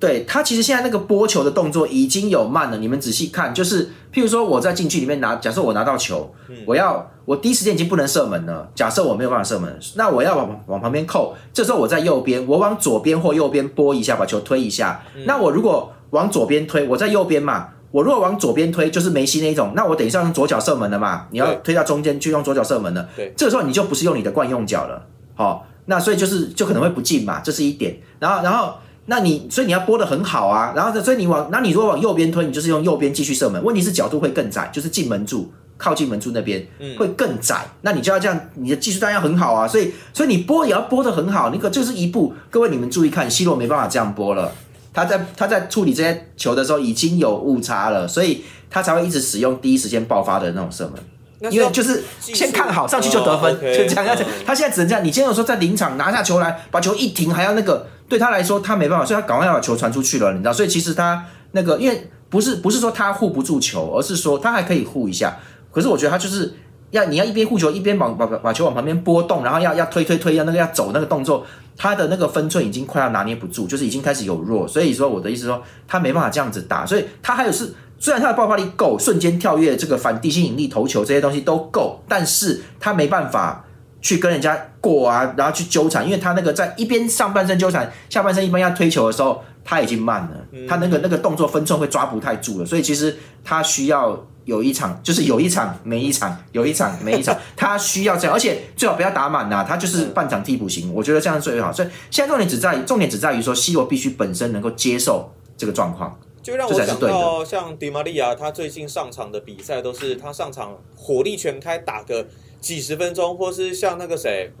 [0.00, 6.34] 对他其实现在那个拨球的动作已经有慢了，你们仔细看，就是譬如说我在禁区里面拿，假设我拿到球，
[6.64, 8.66] 我要我第一时间已经不能射门了。
[8.74, 15.02] 假设我没有办法射门，那我要往往旁边扣，这时候我在右边，我往左边或右边拨一下，把球推一下。
[15.26, 21.26] 那我如果往左边推，我在右边嘛，我如果往左边推，就是梅西那种，那我等一下用左脚射门了嘛？
[21.30, 28.00] 你要推到中间去用左脚射门了，对，这个时候你就不是用你的惯用脚了，好，那所以就是就可能会不进嘛，这是一点。
[28.18, 28.76] 然后然后。
[29.10, 33.60] 那你所以你要拨的很好啊，然后所以你往那你如果往右边推，你就是用右边继续射门。
[33.64, 36.64] 问题是角度会更窄，就是进门柱靠近门柱那边
[36.96, 37.66] 会更窄。
[37.80, 39.66] 那你就要这样，你的技术当然要很好啊。
[39.66, 41.50] 所以所以你拨也要拨的很好。
[41.50, 44.52] 那个就是一步，各位你们注意看，C 罗没办法这样拨了。
[44.94, 51.50] 他在他在处理这些球的时候已经有误差了，所以他才会一直使用第一时间爆发的那种射门。
[51.50, 54.16] 因为就是先看好上去就得分，就这样。
[54.44, 55.02] 他现在只能这样。
[55.02, 60.52] 你今天有说在临场拿下球来，把球一停，还要那个，对他来说他没办法，所以他赶快要把球传出去了，你知道？
[60.52, 65.38] 所以其实他那个，因为不是不是说他护不住球，而是说他还可以护一下。
[65.70, 66.52] 可是我觉得他就是
[66.90, 71.46] 要你要一边护球一边往把把把球往旁边波动，然后要要推推推，要那个要走那个动作，
[71.76, 74.68] 他的那个分寸已经快要拿捏不住，就是已经开始有弱。
[74.68, 77.72] 所以说我的意思说，他没办法这样子打，所以他还有是。
[78.02, 83.62] 虽然他的爆发力够，瞬间跳跃、这个反地心引力投球这些东西都够，但是他没办法
[84.00, 101.72] 去跟人家过啊，然后去纠缠，因为他那个在一边上半身纠缠，下半身一般要推球的时候，他已经慢了，他那个那个动作分寸会抓不太住了，所以其实他需要有一场就是有一场没一场，有一场没一场， 他需要这样，而且最好不要打满呐，他就是半场替补型，我觉得这样最好。
[101.72, 106.18] 所以现在重点只在于重点只在于说，C 罗必须本身能够接受这个状况。
[106.42, 112.26] 就让我想到像迪玛利亚，他最近上场的比赛都是他上场火力全开打个
[112.60, 114.52] 几十分钟，或是像那个谁，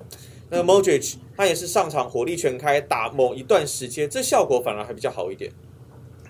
[0.48, 5.50] 那个 Modric，他也是上场火力全开打某一段时间，这效果反而还比较好一点。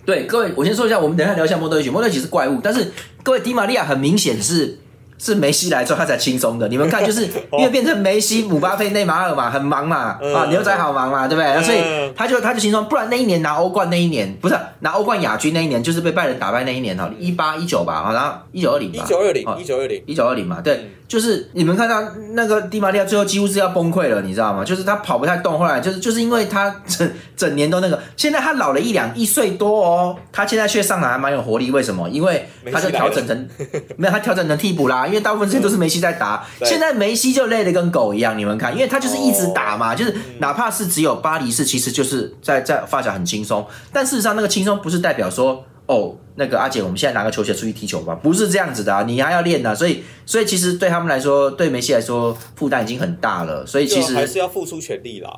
[0.05, 1.91] 对，各位，我先说一下，我们等一下聊一下 Modric。
[1.91, 2.91] Modric 是怪物，但是
[3.23, 4.79] 各位迪玛利亚很明显是。
[5.21, 11.63] 是梅西来之后他才轻松的，你们看，就是 因为变成梅西、姆巴佩、内马尔嘛，很忙嘛，啊，牛仔好忙嘛，对不对？
[11.63, 11.79] 所以
[12.17, 20.91] 他就他就轻松，不然那一年拿欧冠那一年，不是拿欧冠亚军那一年，就是被拜仁打败那一年哈，一八一九吧，好，然后一九二零，一九二零，一九二零，一九二零嘛，对。
[21.11, 22.01] 就是你们看到
[22.35, 24.65] 那个迪玛利亚最后几乎是要崩溃了，你知道吗？
[24.65, 32.09] 就是他跑不太动，后来就是就是因为他整整年都那个，现在他老了一两一岁多哦，他现在却上来还蛮有活力，为什么？
[32.09, 33.49] 因为他就调整成
[33.97, 45.65] 没有他调整成替补啦，因为大部分时间都是梅西在打，现在梅西就累得跟狗一样，你们看，因为他就是一直打嘛，就是哪怕是只有巴黎市，其实就是在在发展很轻松，但事实上那个轻松不是代表说。
[45.87, 48.15] 哦，那个阿姐，我们现在拿个球鞋出去踢球吧？
[48.15, 49.75] 不是这样子的啊，你还要练呢。
[49.75, 53.67] 所以，所以其实对他们来说，对梅西来说，负担已经很大了。
[53.67, 55.29] 所以其实还是要付出全力啦。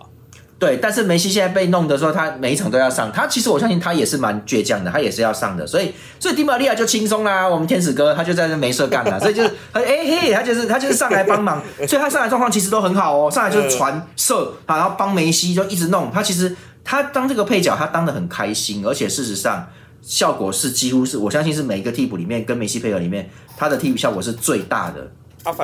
[0.62, 5.66] 对，但是梅西现在被弄的说他每一场都要上，他其实我相信他也是蛮倔强的，他也是要上的。
[5.66, 7.48] 所以，所以迪玛利亚就轻松啦。
[7.48, 11.61] 我们天使哥他就在那没事干了，所以就是哎嘿，他就是他就是上来帮忙。
[11.88, 16.12] 所以他上来状况其实都很好哦，上来就是传射啊，然后帮梅西就一直弄。
[16.12, 19.66] 他其实他当这个配角，他当的很开心，而且事实上。
[20.05, 25.09] 效果是几乎是我相信是每一个替补里面跟梅西配合里面，他的替补效果是最大的。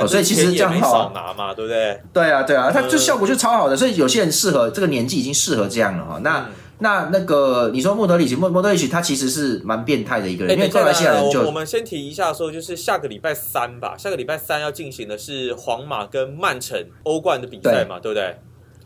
[0.07, 2.01] 所以其实这样好拿嘛，对不对？
[2.13, 3.77] 对啊，对啊，他就效果就超好的。
[3.77, 6.21] 所以有些人适合这个年纪已经适合这样了哈。
[6.23, 6.49] 那
[6.81, 18.37] 那那个你说莫德里奇，莫莫德里奇他其实是蛮变态的一个人，因为克罗西亚人就我们先提一下说，就是下个礼拜三吧，下个礼拜三要进行的是皇马跟曼城欧冠的比赛嘛，对不对？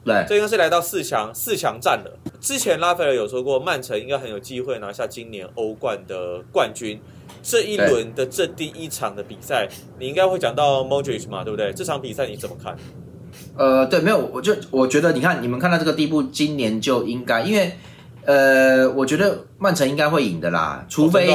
[0.04, 2.18] 对，这应该是来到四强四强战了。
[2.40, 7.00] 之前拉斐尔有说过，曼城应该很有机会拿下今年欧冠的冠军。
[7.42, 11.72] 这一轮的这第一场的比赛，你应该会讲到 Modric 嘛，对不对？
[11.72, 12.76] 这场比赛你怎么看？
[13.56, 17.72] 呃，对，没有，我就我觉得，你看你们看到这个地步，今年就应该，因为
[18.24, 21.28] 呃，我觉得曼城应该会赢的啦，除非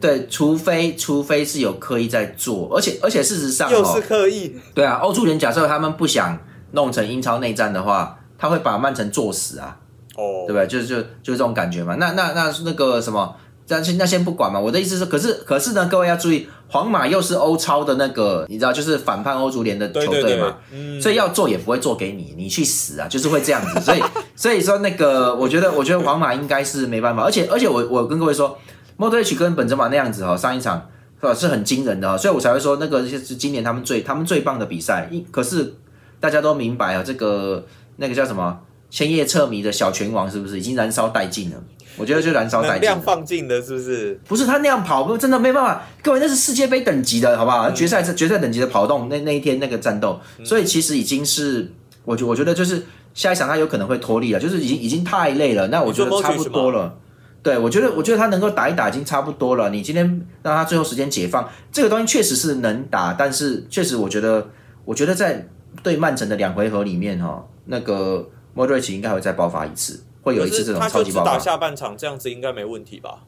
[0.00, 6.38] 对，除非除非是有刻意在做，而且而且事实上又是刻意，对啊，欧足联假设他们不想。
[6.72, 9.76] 弄成英超内战的话，他会把曼城做死啊，
[10.14, 10.68] 哦，对不对？
[10.68, 11.96] 就是就就是这种感觉嘛。
[11.96, 13.34] 那那那那个什么，
[13.70, 14.60] 那先那先不管嘛。
[14.60, 20.56] 我的意思是，可是可是呢，各位要注意，皇马又是欧超的那个，你知道，就是反叛欧足联的球队嘛，
[21.00, 23.80] 所以要做也不会做给你，你去死啊，就是会这样子。
[23.80, 24.02] 所以
[24.36, 28.58] 所以说那个，我觉得我觉得皇马应该是没办法，而且而且我我跟各位说，
[28.96, 30.88] 莫德里奇跟本泽马那样子哈，上一场
[31.20, 35.74] 是吧是很惊人的哈，所以我才会说那个是今年他们最他们最棒的比赛，一可是。
[36.22, 37.64] 大家都明白啊，这个
[37.96, 41.56] 那个叫什么千叶彻迷的小拳王是不是已经燃烧殆尽了？
[42.00, 44.20] 我觉得就燃烧殆尽，能量放尽的，是不是？
[44.26, 45.82] 不是他那样跑，真的没办法。
[46.02, 47.70] 各位，那是世界杯等级的，好不好？
[47.70, 51.70] 决赛是决赛等级的跑动，那那一天那个战斗，所以其实已经是，
[52.04, 52.82] 我觉我觉得就是
[53.14, 55.68] 下一场他有可能会脱力了，就是已经已经太累了。
[55.68, 56.96] 那我觉得差不多了。
[57.42, 59.70] 对，我觉得我觉得他能够打一打已经差不多了。
[59.70, 60.04] 你今天
[60.42, 64.48] 让他最后时间解放，这个东西确实是能打，但是确实我觉得，
[64.84, 65.46] 我觉得在。
[65.84, 71.32] 对曼城的两回合里面，哈，那个莫瑞奇应该会再爆发一次，会有一次这种超级爆发。
[71.32, 73.20] 打下半场这样子应该没问题吧？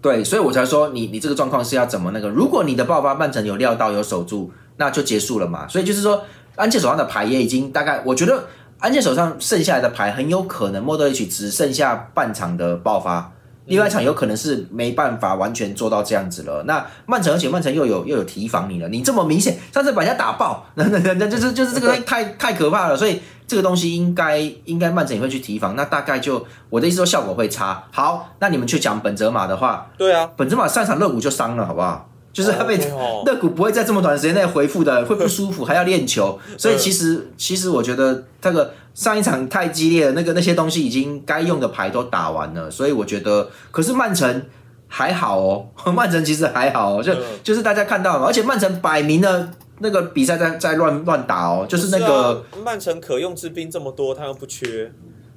[0.00, 2.28] 对，所以我才说你你这个状况是要怎么那个？
[2.28, 5.68] 如果你的爆发曼城有料到有守住，那就结束了嘛。
[5.68, 6.24] 所以就是说，
[6.56, 8.46] 安切手上的牌也已经大概，我觉得
[8.80, 13.32] 安切手上剩下来的牌很有可能莫德里奇只剩下半场的爆发。
[13.66, 16.64] 另外一场有可能是没办法完全做到这样子了。
[16.64, 18.88] 那曼城，而且曼城又有又有提防你了。
[18.88, 22.96] 你这么明显，上次把人家打爆，那那那就是就是这个太太可怕了。
[22.96, 23.20] 所以
[23.52, 25.76] 这个东西应该应该曼城也会去提防。
[25.76, 27.84] 那大概就我的意思说效果会差。
[27.90, 32.08] 好，那你们去讲本泽马的话，对啊，本泽马上场肋骨就伤了，好不好？
[32.32, 36.38] 就是他被肋骨不会在这么短时间内恢复的，会不舒服，还要练球。
[36.56, 38.72] 所以其实其实我觉得这个。
[38.94, 44.44] 上一场太激烈了，那个那些东西已经该用的牌都打完了，所以我觉得，可是曼城
[44.86, 49.48] 还好哦， 曼城其实还好哦，就就是大家看到了，而且曼城摆明了
[49.82, 54.90] 那个比赛在在乱乱打哦，就是那个曼城可用之兵这么多，他又不缺，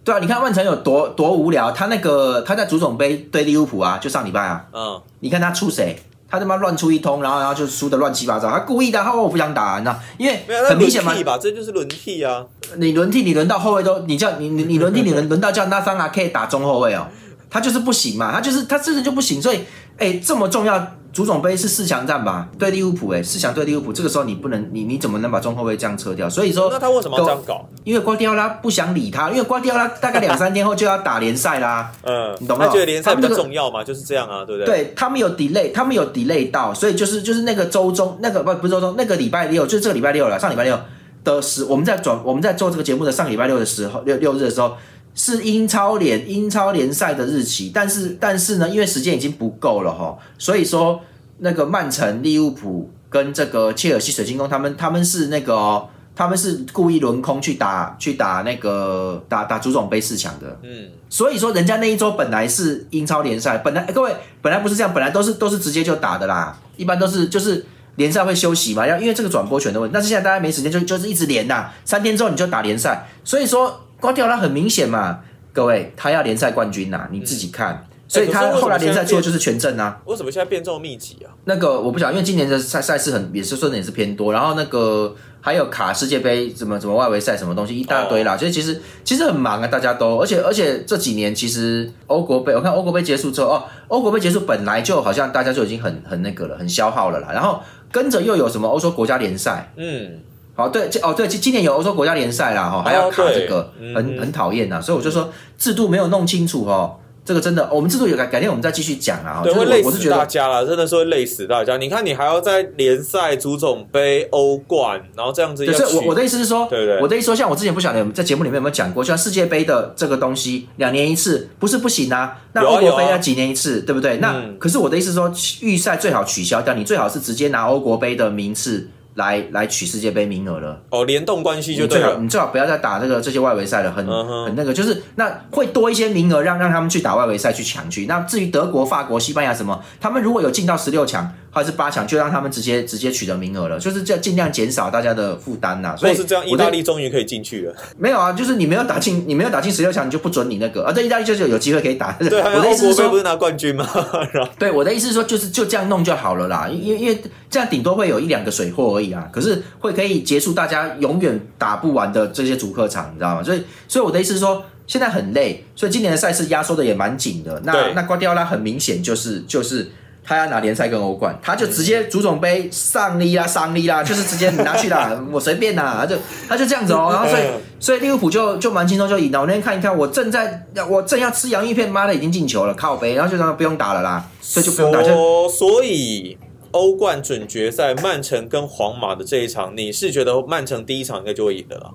[0.03, 5.99] 对啊，你看曼城有多多无聊，他那个他在足总杯对利物浦啊，就上礼拜啊，嗯，你看他出谁？
[6.27, 8.49] 他他妈乱出一通，然后然后就输的乱七八糟。
[8.49, 9.95] 他故意的，他说我不想打，你知道？
[10.17, 12.43] 因为很明显嘛，吧，这就是轮替啊。
[12.77, 17.07] 你轮替，你轮到后卫都，你叫你你你轮替，你轮轮到叫那桑啊可以打中后卫哦，
[17.49, 19.39] 他就是不行嘛，他就是他真的就不行。
[19.39, 19.61] 所以，
[19.97, 20.75] 哎，这么重要，
[21.15, 22.49] 足总杯是四强战吧？
[22.59, 26.29] 对利物浦，哎，四强对利物浦，这个时候你不能，你你怎么能把中后卫这样撤掉？
[26.29, 27.65] 所以说，那他为什么要这样搞？
[27.85, 31.89] 因为瓜迪奥拉不想理他，因为瓜迪奥拉大概两三天后就要打联赛啦。
[32.03, 32.65] 嗯，你懂吗？
[32.65, 34.65] 他觉得联赛比较重要嘛，就是这样啊，对不对？
[34.65, 40.77] 对他们有 delay，他们有 delay 到，所以就是就是那个周中那个不不是周中那个礼拜六，就是这个礼拜六了，上礼拜六
[41.23, 44.75] 的时，我们在转我们在做这个节目的上礼拜六的时候，六六日的时候。
[45.17, 50.99] 是英超联英超联赛的日期，但是但是呢，因为时间已经不够了哈，所以说
[51.37, 73.79] 那个曼城、利物浦跟这个切尔西、水晶宫，他们他们是那个他们是故意轮空去打去打那个打打足总杯四强的，嗯，所以说人家那一周本来是英超联赛，本来各位本来不是这样，本来都是都是直接就打的啦，一般都是就是联赛会休息嘛，要因为这个转播权的问题，但是现在大家没时间，就就是一直连呐，三天之后你就打联赛，所以说。
[73.99, 75.19] 瓜迪奥拉很明显嘛，
[75.53, 77.87] 各位，他要联赛冠军呐，你自己看。
[78.07, 79.99] 所以他后来联赛做的就是全阵啊。
[80.05, 81.33] 为什么现在变这么密集啊？
[81.45, 88.37] 那个我不晓得，因为今年的赛赛事很也是说的也是偏多，然后那个还有卡世界杯，什么什么外围赛什么东西一大堆啦。
[88.37, 97.29] 所以其实其实很忙啊，大家都，而且而且这几年其实欧国杯，我看欧国杯结束之后，哦，欧国杯结束本来就好像大家就已经很很那个了，很消耗了啦。
[97.33, 97.59] 然后
[97.91, 100.19] 跟着又有什么欧洲国家联赛，嗯。
[100.55, 111.75] 好，对，哦，对，今今年有欧洲国家联赛啦，哈，还要卡这个，很很讨厌呐，所以我就说制度没有弄清楚哦，这个真的，我们制度有改，改天我们再继续讲啊，对，会累死大家了，真的是会累死大家。
[111.75, 124.17] 你看，你还要在联赛、足总杯、欧冠，然后这样子，就是我我的意思是说，对对，我的意思说，像我之前不晓得在节目里面有没有讲过，像世界杯的这个东西，两年一次不是不行啊，那欧国杯要几年一次，对不对？
[124.17, 128.87] 那可是我的意思说，预赛最好取消掉，你最好是直接拿欧国杯的名次。
[129.15, 138.05] 来来取世界杯名额了哦，联动关系就对了，你最好不要再打这个这些外围赛了，很很那个，就是那会多一些名额让让他们去打外围赛去抢去。
[138.05, 141.33] 那至于德国、法国、西班牙什么，他们如果有进到十六强。
[141.55, 145.95] 还是八强，就让他们直接直接取得名额了，就是这尽量减少大家的负担呐。
[145.97, 147.73] 所以是这样，意大利终于可以进去了。
[147.97, 150.83] 没有啊，就是你没有打进，你没有打进十六强，你就不准你那个。
[150.83, 152.11] 啊，对意大利就是有机会可以打。
[152.19, 153.87] 对，我的意思是说，不是拿冠军吗？
[154.59, 156.67] 对，我的意思是说，就是就这样弄就好了啦。
[156.69, 157.17] 因因为
[157.49, 163.41] 这样顶多会有一两个水货而已啊，可是会可以结束大家永远打不完的这些主客场，你知道吗？
[163.41, 167.61] 所以，所以我的意思是说，现在很累，所以今年的赛事压缩的也蛮紧的。
[167.63, 169.89] 那那瓜迪奥拉很明显就是就是。
[170.25, 176.15] 他要拿联赛跟欧冠，他就直接足总杯上力啦， 上力啦，就是直接拿去啦， 我随便啦，他就
[176.49, 177.43] 他就这样子哦，然后所以
[177.79, 179.41] 所以利物浦就就蛮轻松就赢了。
[179.41, 185.03] 我那天看一看，我正在我正要吃洋芋片，妈的已经进球了，靠背，然后就让他不用打了啦，所以就不用打。
[185.03, 186.35] 就所以
[186.71, 191.91] 欧冠准决赛，曼城跟皇马的这一场，你是觉得曼城第一场应该就会赢的了？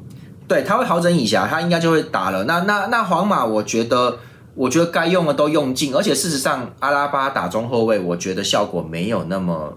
[0.47, 2.45] 对，他会好整一下，他应该就会打了。
[2.45, 4.19] 那那那皇马，我觉得。
[4.61, 9.73] 我觉得该用的都用尽，而且事实上，阿拉巴打中后卫，我觉得效果没有那么，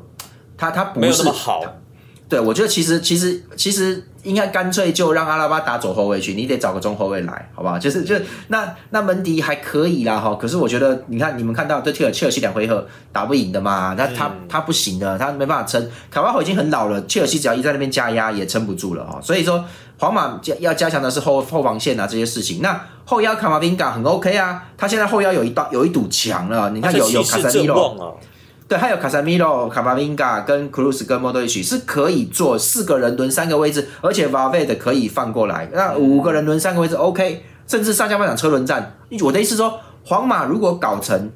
[0.57, 1.61] 他他不是那么好。
[2.27, 7.77] 对，我觉得其实其实其实应该干脆就让阿拉巴打左后卫去，你得找个中后卫来，好不好？
[7.77, 8.15] 就是就
[8.47, 15.89] 那那门迪还可以啦哈，可是我觉得你看你们看到对切尔切尔西两回合打不赢的嘛，那他他不行的，他没办法撑。
[16.09, 19.63] 卡瓦霍已经很老了，切尔西只要一在那边加压也撑不住了哈，所以说
[19.99, 22.61] 皇马加要加强的是后后防线啊这些事情。
[22.61, 28.17] 那后腰卡马宾嘎很 OK 啊，他现在后腰有一道有一堵墙了，你看有有卡塞利罗。
[28.73, 38.97] 对，还有卡塞米罗、卡巴宾加跟库鲁斯跟莫德里奇是可以做四个人轮三个位置，而且瓦维的可以放过来，那五个人轮三个位置 OK，甚至上下半场车轮战。
[39.21, 41.29] 我的意思说，皇马如果搞成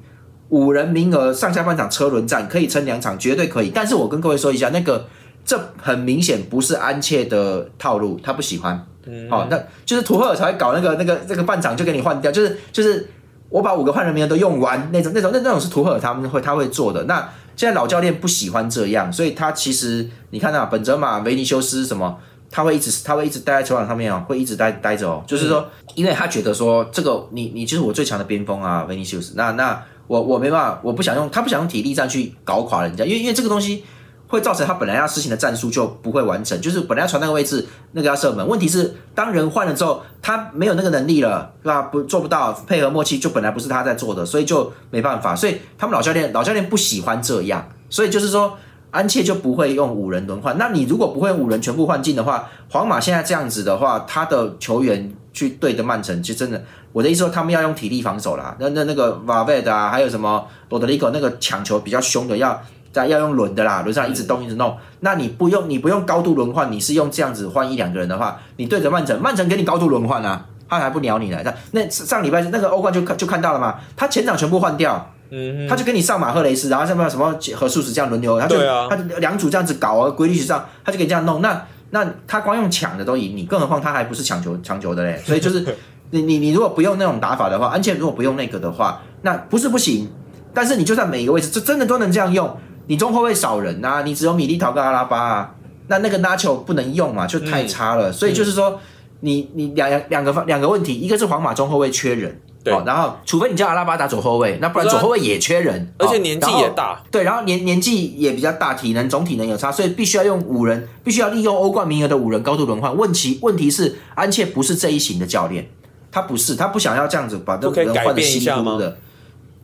[0.50, 3.70] 五人名额上下半场车轮战，可以撑两场，绝对可以。
[3.70, 5.06] 但是我跟各位说一下，那个
[5.46, 8.84] 这很明显不是安切的套路，他不喜欢。
[9.30, 13.08] 好，那就是图赫尔才会搞那个那个那个半场就给你换掉，就是就是。
[13.50, 17.04] 我把五个换人名额都用完，那种那种那那种是图赫尔他们会他会做的。
[17.06, 22.18] 那现在老教练不喜欢这样，所以他其实你看到本泽马、维尼修斯什么，
[22.52, 25.24] 他会一直他会一直待在球场上面哦，会一直待待着哦。
[25.26, 29.34] 就是说，因为他觉得说这个你你就是我最强的边锋啊，维尼修斯。
[29.36, 33.84] 那那我我没办法，我不想用他不想用体力战去搞垮人家，因为因为这个东西。
[34.28, 38.46] 会造成他本来要实行的战术就不会完成，就是本来要传那个位置，那个要射门。
[38.46, 41.84] 问题是当人换了之后，他没有那个能力了，是吧？
[41.84, 45.34] 不做不到配合默契，就本来不是他在做的，所以就没办法。
[45.34, 48.58] 所以他们老教练老教练不喜欢这样，所以就是说
[48.92, 50.58] 安切就不会用五人轮换。
[50.58, 58.58] 那你如果不会五人全部换进的话，皇马现在这样子的话，他的球员去对的曼城，就真的我的意思说，他们要用体力防守啦。
[58.60, 62.62] 那那那个瓦维的啊，还有什么罗德里戈那个抢球比较凶的要。
[63.06, 64.76] 要用轮的啦，轮上一直动一直弄。
[65.02, 71.38] 那你不用你不用高度轮换，你是用这样子换一两个人的话，你对着曼城，曼城给你高度轮换啊，他还不鸟你呢。
[71.44, 81.42] 那那上礼拜那个欧冠就看就看到了嘛，他前场全部换掉，嗯他就跟你上马赫雷斯，然后上面什么和数值这样轮流，他就、啊他就两组这样子搞啊，规律学上他就可以这样弄。
[81.42, 85.64] 那那他光用抢的都赢你，更何况他还不是抢球抢球的嘞，所以就是
[86.12, 90.10] 你你你如果不用那种打法的话，而且如果不用那个的话，那不是不行，
[90.54, 92.58] 但是你就算每一个位置，这真的都能这样用，
[92.88, 95.56] 你中后卫少人啊，你只有米利陶跟阿拉巴啊，
[95.88, 98.80] 那那个拉球不能用嘛，就太差了，所以就是说。
[99.20, 112.96] 你你两两个方两个问题，一个是皇马中后卫缺人，对哦，然后除非你叫阿拉巴打左后卫，那不然左后卫也缺人，哦而且年纪也大，对，然后年年纪也比较大，体能总体能有差，所以必须要用五人，必须要利用欧冠名额的五人高度轮换。
[112.96, 115.68] 问题问题是安切不是这一型的教练，
[116.12, 118.98] 他不是，他不想要这样子把这个人换的改变一稀里糊涂的。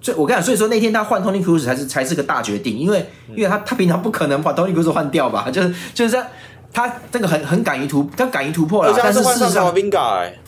[0.04, 6.28] 所以我跟你讲，所以说那天他换 Tony Cruz 才是才是个大决定，因为因为他他平常不可能把 Tony Cruz 换掉吧， 就是就是他
[6.74, 9.66] 他这个很很敢于突，他敢于突破了，他但是事实上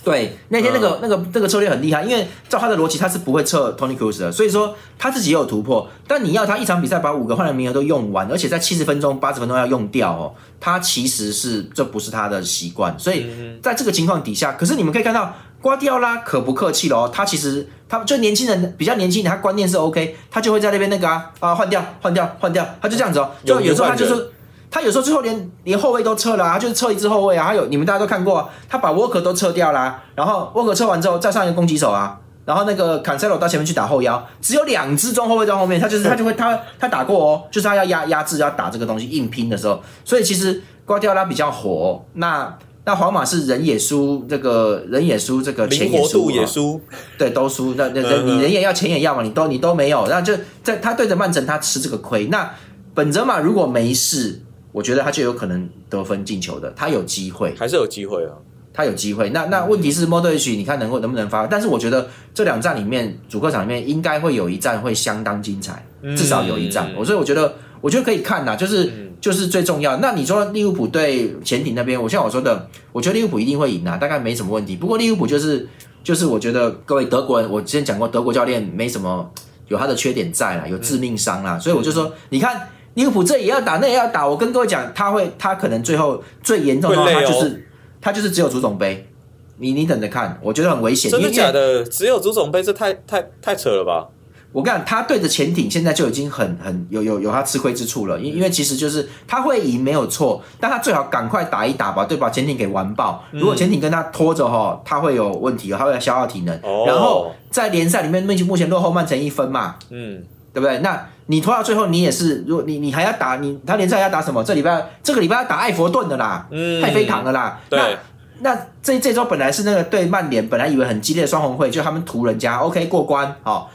[0.03, 5.87] 对，那天那个、那个那个策略很厉害，因为照他的逻辑，他是不会撤 Tony Cruz 的，所以说他自己也有突破。
[6.07, 12.93] 但你要他一场比赛把五个换人名额都用完，而且在七十分钟、八十分钟要用掉哦，他其实是这不是他的习惯。
[12.97, 13.27] 所以
[13.61, 15.31] 在这个情况底下，可是你们可以看到
[15.65, 24.31] 瓜迪奥拉可不客气了哦，他其实他就年轻人比较年轻人，他观念是 OK，他就会在那边那个啊啊换掉换掉换掉，他就这样子哦，就有时候他就有是。
[24.69, 27.47] 他有时候最后连连后卫都撤了、啊，他就是撤一支后卫啊。
[27.47, 42.55] 还有你们大家都看过、啊，他把沃克都撤掉啦、然后沃克撤完之后再上一个攻击手啊，然后那个坎塞罗到前面去打后腰，只有两只中后卫在后面，他就是他就会他他打过哦，就是他要压压制要打这个东西硬拼的时候，所以其实瓜迪奥拉比较火、哦，那
[42.85, 46.79] 那皇马是人也输，这个人也输，这个钱也输，
[47.17, 47.73] 对，都输。
[47.75, 50.33] 那那那嗯你人也要，钱也要嘛，你都你都没有，那就
[50.63, 52.27] 在他对着曼城，他吃这个亏。
[52.27, 52.49] 那
[52.93, 58.31] 本泽马如果没事，我觉得他就有可能得分进球的，他有机会，还是有机会啊。
[58.77, 59.29] 他有机会。
[59.29, 61.47] 那那问题是莫德里奇，你看能够能不能发？
[61.47, 65.81] 但是我觉得这两站里面，主客场里面应该会有一站会相当精彩，
[66.17, 66.91] 至少有一站。
[66.97, 68.91] 我、所以我觉得，我觉得可以看呐，就是。
[69.21, 69.97] 就是最重要。
[69.97, 74.75] 那你说利物浦对潜艇那边，我像我说的，我觉得利物浦一定会赢啊，大概没什么问题。
[74.75, 75.67] 不过利物浦就是
[76.03, 79.27] 就是，我觉得各位德国人，我之前讲过，德国教练没什么
[79.67, 84.27] 有他的缺点在啦，有致命伤啦，所以我就说，你看利物浦这也要打，那也要打。
[84.27, 87.67] 我跟各位讲，他会，他可能最后最严重的话，哦他就是
[87.99, 89.09] 他就是只有足总杯。
[89.57, 91.09] 你你等着看，我觉得很危险。
[91.09, 91.83] 真的假的？
[91.85, 94.07] 只有足总杯，这太太太扯了吧？
[94.55, 103.21] 我跟你讲，他对着潜艇现在就已经很很有有有他吃亏之处了，因因为其实就是他会赢没有错，但他最好赶快打一打吧，对，把潜艇给完爆。
[103.31, 106.55] 如果潜艇跟他拖着哈，他会有问题，他会消耗体能。
[106.63, 110.77] 哦然后在联赛里面，目前目前落后曼城一分嘛，嗯，对不对？
[110.79, 114.41] 那你拖到最后，你也是，如果你你还要打你他联赛要打什么？
[114.41, 117.59] 这礼拜这个礼拜要打艾佛顿的啦，嗯太妃堂的啦。
[117.69, 123.69] 对那那这这周本来是那个对曼联，本来以为很激烈的双红会，就他们屠人家，OK 过关，好、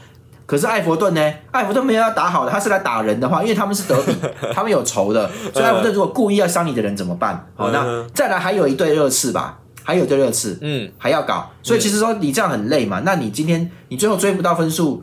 [0.51, 1.33] 可是艾弗顿呢？
[1.51, 4.13] 艾弗顿没有要打好的，他是来打人的话，因为他们是德比，
[4.53, 7.47] 他们有仇的，所以艾弗顿如果故意要伤你的人怎么办？
[7.55, 13.01] 好、那嗯再来还有一对热刺吧，还有一对热刺，嗯，还要搞，所以其实说你这样很累嘛。
[13.05, 15.01] 那你今天你最后追不到分数，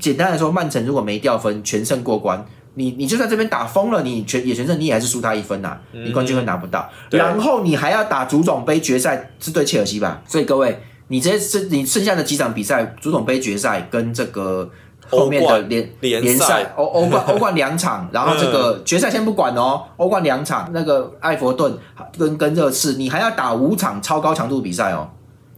[0.00, 2.44] 简单来说，曼城如果没掉分，全胜过关，
[2.74, 6.90] 你你就在这边打疯了，你全也全胜，你也还是输他一分呐、你冠军会拿不到。
[7.08, 10.20] 对然后你还要打足总杯决赛，是对切尔西吧？
[10.26, 14.68] 所以各位，你这这你剩下的几场比赛，足总杯决赛跟这个。
[15.10, 21.76] 后面的联联联赛赛欧欧冠欧冠两场，然后这个决赛先不管哦，欧冠两场，那个艾弗顿
[22.18, 25.08] 跟跟热刺，你还要打五场超高强度比赛哦。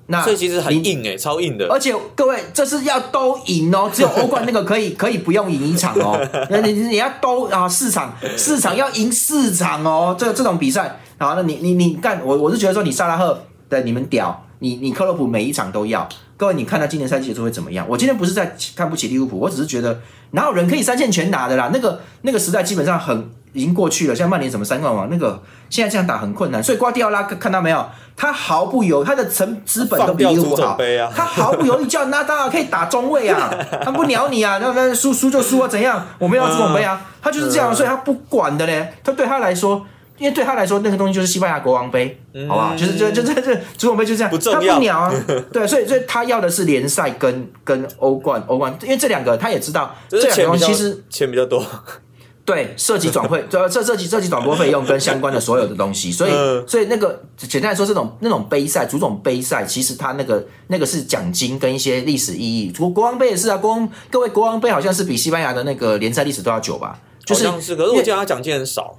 [0.06, 1.68] 那所以其实很硬哎、超硬的。
[1.68, 6.20] 而且各位，这是要都赢哦，只有欧冠那个可以可以不用赢一场哦，
[6.50, 16.08] 你你你要都啊四场四场要赢四场哦，这这种比赛，啊，那你你你干我我是觉得说你萨拉赫的你们屌，你你克洛普每一场都要，
[16.40, 17.84] 各位你看他今年赛季结束会怎么样？
[17.86, 27.84] 我今天不是在看不起利物浦，我只是觉得哪有人可以三线全打的啦，那个那个时代基本上很已经过去了，像曼联什么三冠王那个现在这样打很困难，所以瓜迪奥拉看到没有？
[28.16, 36.06] 他毫不犹他的成资本都比利物浦好，啊，他毫不犹豫叫纳达尔可以打中卫啊，他不鸟你啊，那那输输就输啊，怎样？
[36.18, 38.94] 我们要足总杯啊，他就是这样，所以他不管的嘞。
[39.04, 39.84] 他对他来说，
[40.20, 42.76] 因为对他来说，那个东西就是西班牙国王杯，好不好？
[42.76, 45.12] 就是就就这这足总杯就这样，不重要他不鸟啊。
[45.50, 51.64] 对，所以所以他要的是联赛跟跟欧冠欧冠，因为这两个他也知道，就这两个东西其实钱比较多。
[52.42, 62.72] 对，涉及转会， 这这涉及涉及转播费用跟相关的所有的东西，所以、嗯所以那个简单来说，这种那种杯赛，足总杯赛，其实它那个那个是奖金跟一些历史意义。
[62.76, 66.98] 国国王杯也是啊，国王各位国王杯好像是比西班牙的那个联赛历史都要久吧？
[67.24, 68.96] 就是是，可是我记得他奖金很少。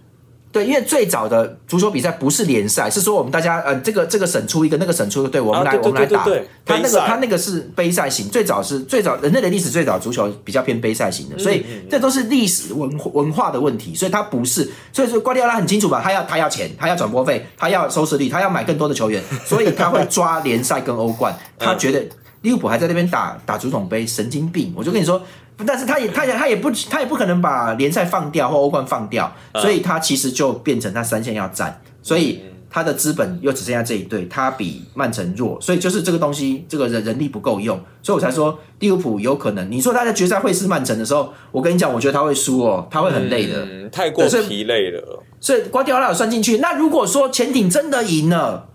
[0.52, 6.26] 对，因为最早的足球比赛不是联赛，是说我们大家呃，这个这个省出一个，那个省出一个队，我们来、我们来打。
[6.66, 22.04] 他那个他那个是杯赛型，最早是最早人类的历史最早足球比较偏杯赛型的，所以这都是历史文文化的问题，所以他不是，所以说瓜迪奥拉很清楚吧，他要他要钱，他要转播费，他要收视率，他要买更多的球员， 所以他会抓联赛跟欧冠，他觉得
[22.42, 24.74] 利物浦还在那边打打足总杯，神经病！
[24.76, 25.22] 我就跟你说，
[25.66, 39.70] 但是他也他也他也不他也不可能把联赛放掉或欧冠放掉，所以他其实就变成他三线要占，所以他的资本又只剩下这一队，他比曼城弱，所以就是这个东西，这个人人力不够用，所以我才说利物浦有可能。
[39.70, 45.24] 你说他在决赛会是曼城的时候，我跟你讲，我觉得他会输哦，他会很累的，嗯，太过疲累了。
[45.42, 46.60] 所以瓜迪奥拉有算进去。
[46.60, 48.70] 那如果说潜艇真的赢了，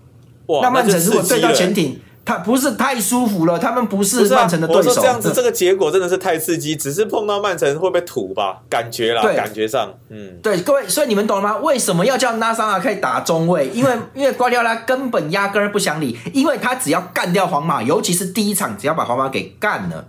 [0.46, 4.92] 哇，那曼城如果对到潜艇，他不是太舒服了，他们不不是曼城的对我手。
[4.92, 8.60] 说这样子，这个结果真的是太刺激，只是碰到曼城会不会土吧？
[8.68, 11.56] 感觉啦，对感觉上，嗯，对各位，所以你们懂了吗？
[11.58, 13.68] 为什么要叫拉桑尔可以打中卫？
[13.68, 20.04] 因为因为瓜迪奥拉根本压根儿不想理，因为他只要干掉皇马，尤其是第一场，只要把皇马给干了，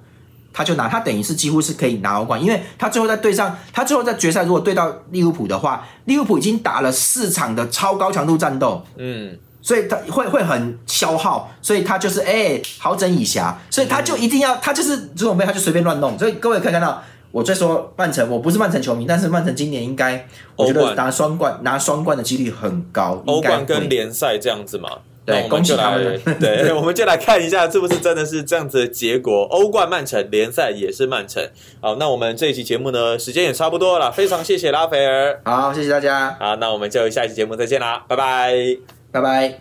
[0.52, 9.38] 他就拿，他等于是几乎是可以拿欧冠，因为他最后在对上，他最后在决赛如果对到利物浦的话，利物浦已经打了四场的超高强度战斗，嗯，
[9.68, 17.04] 所以他会会很消耗，所以他就是哎、好整以暇，所以他就一定要他就是足总杯他就随便乱弄，所以各位可以看到。
[17.30, 23.22] 我在说曼城，我不是曼城球迷，但是曼城今年应该，我觉得拿双冠拿双冠的几率很高。
[23.28, 24.90] 欧冠跟联赛这样子嘛。
[25.26, 29.44] 对我们就来恭喜他，们 对，我们就来看一下是不是真的是这样子的结果。
[29.52, 31.46] 欧冠曼城，联赛也是曼城。
[31.82, 35.42] 好，那我们这一期节目呢，时间也差不多了，非常谢谢拉斐尔。
[35.44, 38.97] 好，谢谢大家，好，那我们就下一期节目再见啦，拜拜。
[39.18, 39.58] 拜拜。